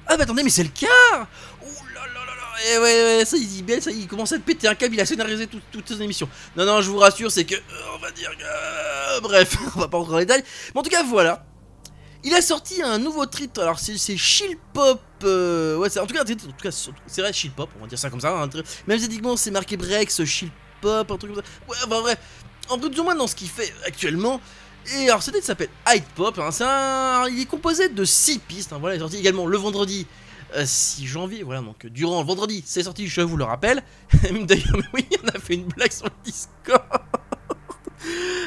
Ah 0.08 0.16
bah 0.18 0.24
attendez, 0.24 0.44
mais 0.44 0.50
c'est 0.50 0.64
le 0.64 0.70
cas 0.70 0.88
Ouh 1.62 1.86
là 1.94 2.02
là 2.08 2.26
là 2.26 2.36
là 2.36 2.56
Eh 2.74 2.78
ouais, 2.78 3.18
ouais, 3.20 3.26
ça 3.26 3.36
il 3.38 3.48
dit 3.48 3.62
bien, 3.64 3.80
ça 3.82 3.92
il 3.92 4.08
commence 4.08 4.32
à 4.32 4.38
te 4.38 4.44
péter 4.44 4.68
un 4.68 4.76
câble, 4.76 4.96
il 4.96 5.02
a 5.02 5.06
scénarisé 5.06 5.48
tout- 5.48 5.60
toutes 5.72 5.88
ses 5.88 6.02
émissions. 6.02 6.30
Non, 6.56 6.66
non, 6.66 6.82
je 6.82 6.90
vous 6.90 6.98
rassure, 7.00 7.30
c'est 7.32 7.44
que... 7.46 7.56
euh, 7.56 7.60
on 7.96 8.00
va 8.00 8.12
dire 8.12 8.32
que... 8.38 8.44
euh, 8.44 9.20
bref, 9.22 9.58
on 9.76 9.80
va 9.82 9.88
pas 9.88 9.98
rentrer 9.98 10.12
dans 10.14 10.20
les 10.20 10.26
détails. 10.26 10.44
Mais 10.74 10.80
en 10.80 10.84
tout 10.84 10.90
cas, 10.90 11.04
voilà. 11.04 11.46
Il 12.24 12.34
a 12.34 12.42
sorti 12.42 12.82
un 12.82 12.98
nouveau 12.98 13.26
titre, 13.26 13.62
alors 13.62 13.80
c'est 13.80 14.18
Chill 14.18 14.58
Pop, 14.74 15.02
euh, 15.24 15.78
ouais, 15.78 15.98
en 16.00 16.08
tout 16.08 16.14
cas, 16.16 16.22
en 16.24 16.26
tout 16.26 16.36
cas, 16.62 16.72
c'est 16.72 17.22
vrai, 17.22 17.32
Chill 17.32 17.52
Pop, 17.52 17.70
on 17.78 17.82
va 17.84 17.88
dire 17.88 18.00
ça 18.00 18.10
comme 18.10 18.20
ça, 18.20 18.48
truc- 18.52 18.66
même 18.88 18.98
esthétiquement 18.98 19.38
c'est 19.38 19.52
marqué 19.52 19.78
Brex, 19.78 20.26
Chill 20.26 20.50
Pop, 20.82 21.10
un 21.12 21.18
truc 21.18 21.34
comme 21.34 21.44
ça, 21.44 21.50
ouais, 21.70 21.78
bah 21.88 22.00
bref, 22.02 22.18
en 22.70 22.80
tout 22.80 22.90
du 22.90 23.00
moins 23.02 23.16
dans 23.16 23.28
ce 23.28 23.36
qu'il 23.36 23.48
fait 23.50 23.72
actuellement, 23.86 24.42
et 24.96 25.10
alors 25.10 25.22
ce 25.24 25.32
titre 25.32 25.46
s'appelle 25.46 25.70
Hyde 25.88 26.04
Pop, 26.16 26.40
hein, 26.40 26.50
un- 26.66 27.28
il 27.30 27.42
est 27.42 27.46
composé 27.46 27.90
de 27.90 28.06
6 28.06 28.40
pistes, 28.40 28.74
hein, 28.74 28.78
voilà, 28.80 28.96
il 28.96 28.98
est 28.98 29.02
sorti 29.02 29.18
également 29.18 29.46
le 29.46 29.58
vendredi 29.58 30.06
euh, 30.56 30.64
6 30.66 31.06
janvier, 31.08 31.44
voilà, 31.44 31.62
donc 31.62 31.86
euh, 31.86 31.90
durant 31.90 32.22
le 32.22 32.28
vendredi, 32.28 32.64
c'est 32.66 32.84
sorti, 32.84 33.08
je 33.08 33.22
vous 33.22 33.38
le 33.38 33.44
rappelle, 33.44 33.84
d'ailleurs, 34.42 34.78
oui, 34.94 35.06
on 35.24 35.28
a 35.30 35.40
fait 35.40 35.56
une 35.56 35.66
blague 35.66 35.92
sur 35.92 36.06
le 36.06 36.12
Discord 36.24 36.82
Ah, 36.92 37.02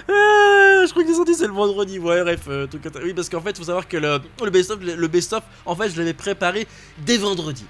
je 0.87 0.91
crois 0.91 1.03
qu'il 1.03 1.13
est 1.13 1.17
sorti 1.17 1.35
c'est 1.35 1.47
le 1.47 1.53
vendredi, 1.53 1.99
ouais 1.99 2.23
bref, 2.23 2.41
euh, 2.49 2.67
comme 2.83 2.93
ça. 2.93 3.01
oui 3.03 3.13
parce 3.15 3.29
qu'en 3.29 3.41
fait 3.41 3.57
faut 3.57 3.65
savoir 3.65 3.87
que 3.89 3.97
le, 3.97 4.19
le 4.43 4.51
best-of, 4.51 4.79
le 4.81 5.09
best-of, 5.09 5.43
en 5.67 5.77
fait 5.77 5.91
je 5.91 5.99
l'avais 5.99 6.15
préparé 6.15 6.67
dès 7.05 7.17
vendredi. 7.19 7.65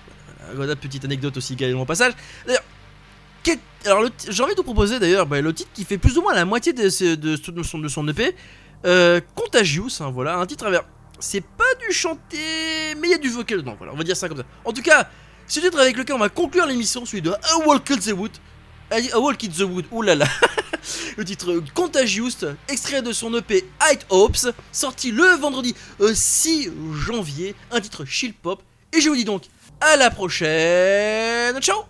Voilà, 0.54 0.74
petite 0.74 1.04
anecdote 1.04 1.36
aussi 1.36 1.52
également 1.52 1.82
au 1.82 1.86
passage. 1.86 2.12
D'ailleurs, 2.46 2.62
alors 3.86 4.04
j'ai 4.28 4.42
envie 4.42 4.52
de 4.52 4.58
vous 4.58 4.64
proposer 4.64 4.98
d'ailleurs 4.98 5.26
bah, 5.26 5.40
le 5.40 5.54
titre 5.54 5.70
qui 5.72 5.84
fait 5.84 5.96
plus 5.96 6.18
ou 6.18 6.22
moins 6.22 6.34
la 6.34 6.44
moitié 6.44 6.72
de, 6.74 6.82
de, 7.14 7.14
de 7.14 7.80
de 7.82 7.88
son 7.88 8.08
EP, 8.08 8.36
euh, 8.84 9.20
Contagious, 9.34 10.00
hein, 10.00 10.10
voilà, 10.10 10.36
un 10.36 10.46
titre 10.46 10.66
à. 10.66 10.84
C'est 11.18 11.42
pas 11.42 11.74
du 11.86 11.92
chanté, 11.92 12.38
mais 12.98 13.08
il 13.08 13.10
y 13.10 13.14
a 13.14 13.18
du 13.18 13.28
vocal 13.28 13.58
dedans, 13.58 13.74
voilà, 13.76 13.92
on 13.92 13.96
va 13.96 14.04
dire 14.04 14.16
ça 14.16 14.28
comme 14.28 14.38
ça. 14.38 14.44
En 14.64 14.72
tout 14.72 14.82
cas, 14.82 15.08
ce 15.46 15.60
titre 15.60 15.78
avec 15.78 15.96
lequel 15.96 16.16
on 16.16 16.18
va 16.18 16.30
conclure 16.30 16.66
l'émission, 16.66 17.04
celui 17.04 17.22
de 17.22 17.30
A 17.30 17.58
Walk 17.66 17.90
in 17.90 17.98
the 17.98 18.12
Wood. 18.12 18.32
A 18.90 19.18
Walk 19.18 19.44
in 19.44 19.48
the 19.48 19.60
Wood, 19.60 19.84
oulala. 19.90 20.26
Le 21.16 21.24
titre 21.24 21.62
Contagious, 21.74 22.46
extrait 22.68 23.02
de 23.02 23.12
son 23.12 23.34
EP 23.34 23.64
High 23.82 24.00
Hopes, 24.08 24.48
sorti 24.72 25.10
le 25.10 25.36
vendredi 25.36 25.74
euh, 26.00 26.14
6 26.14 26.70
janvier, 26.94 27.54
un 27.70 27.80
titre 27.80 28.04
chill 28.04 28.32
pop. 28.32 28.62
Et 28.92 29.00
je 29.00 29.08
vous 29.08 29.16
dis 29.16 29.24
donc 29.24 29.42
à 29.80 29.96
la 29.96 30.10
prochaine. 30.10 31.60
Ciao 31.60 31.89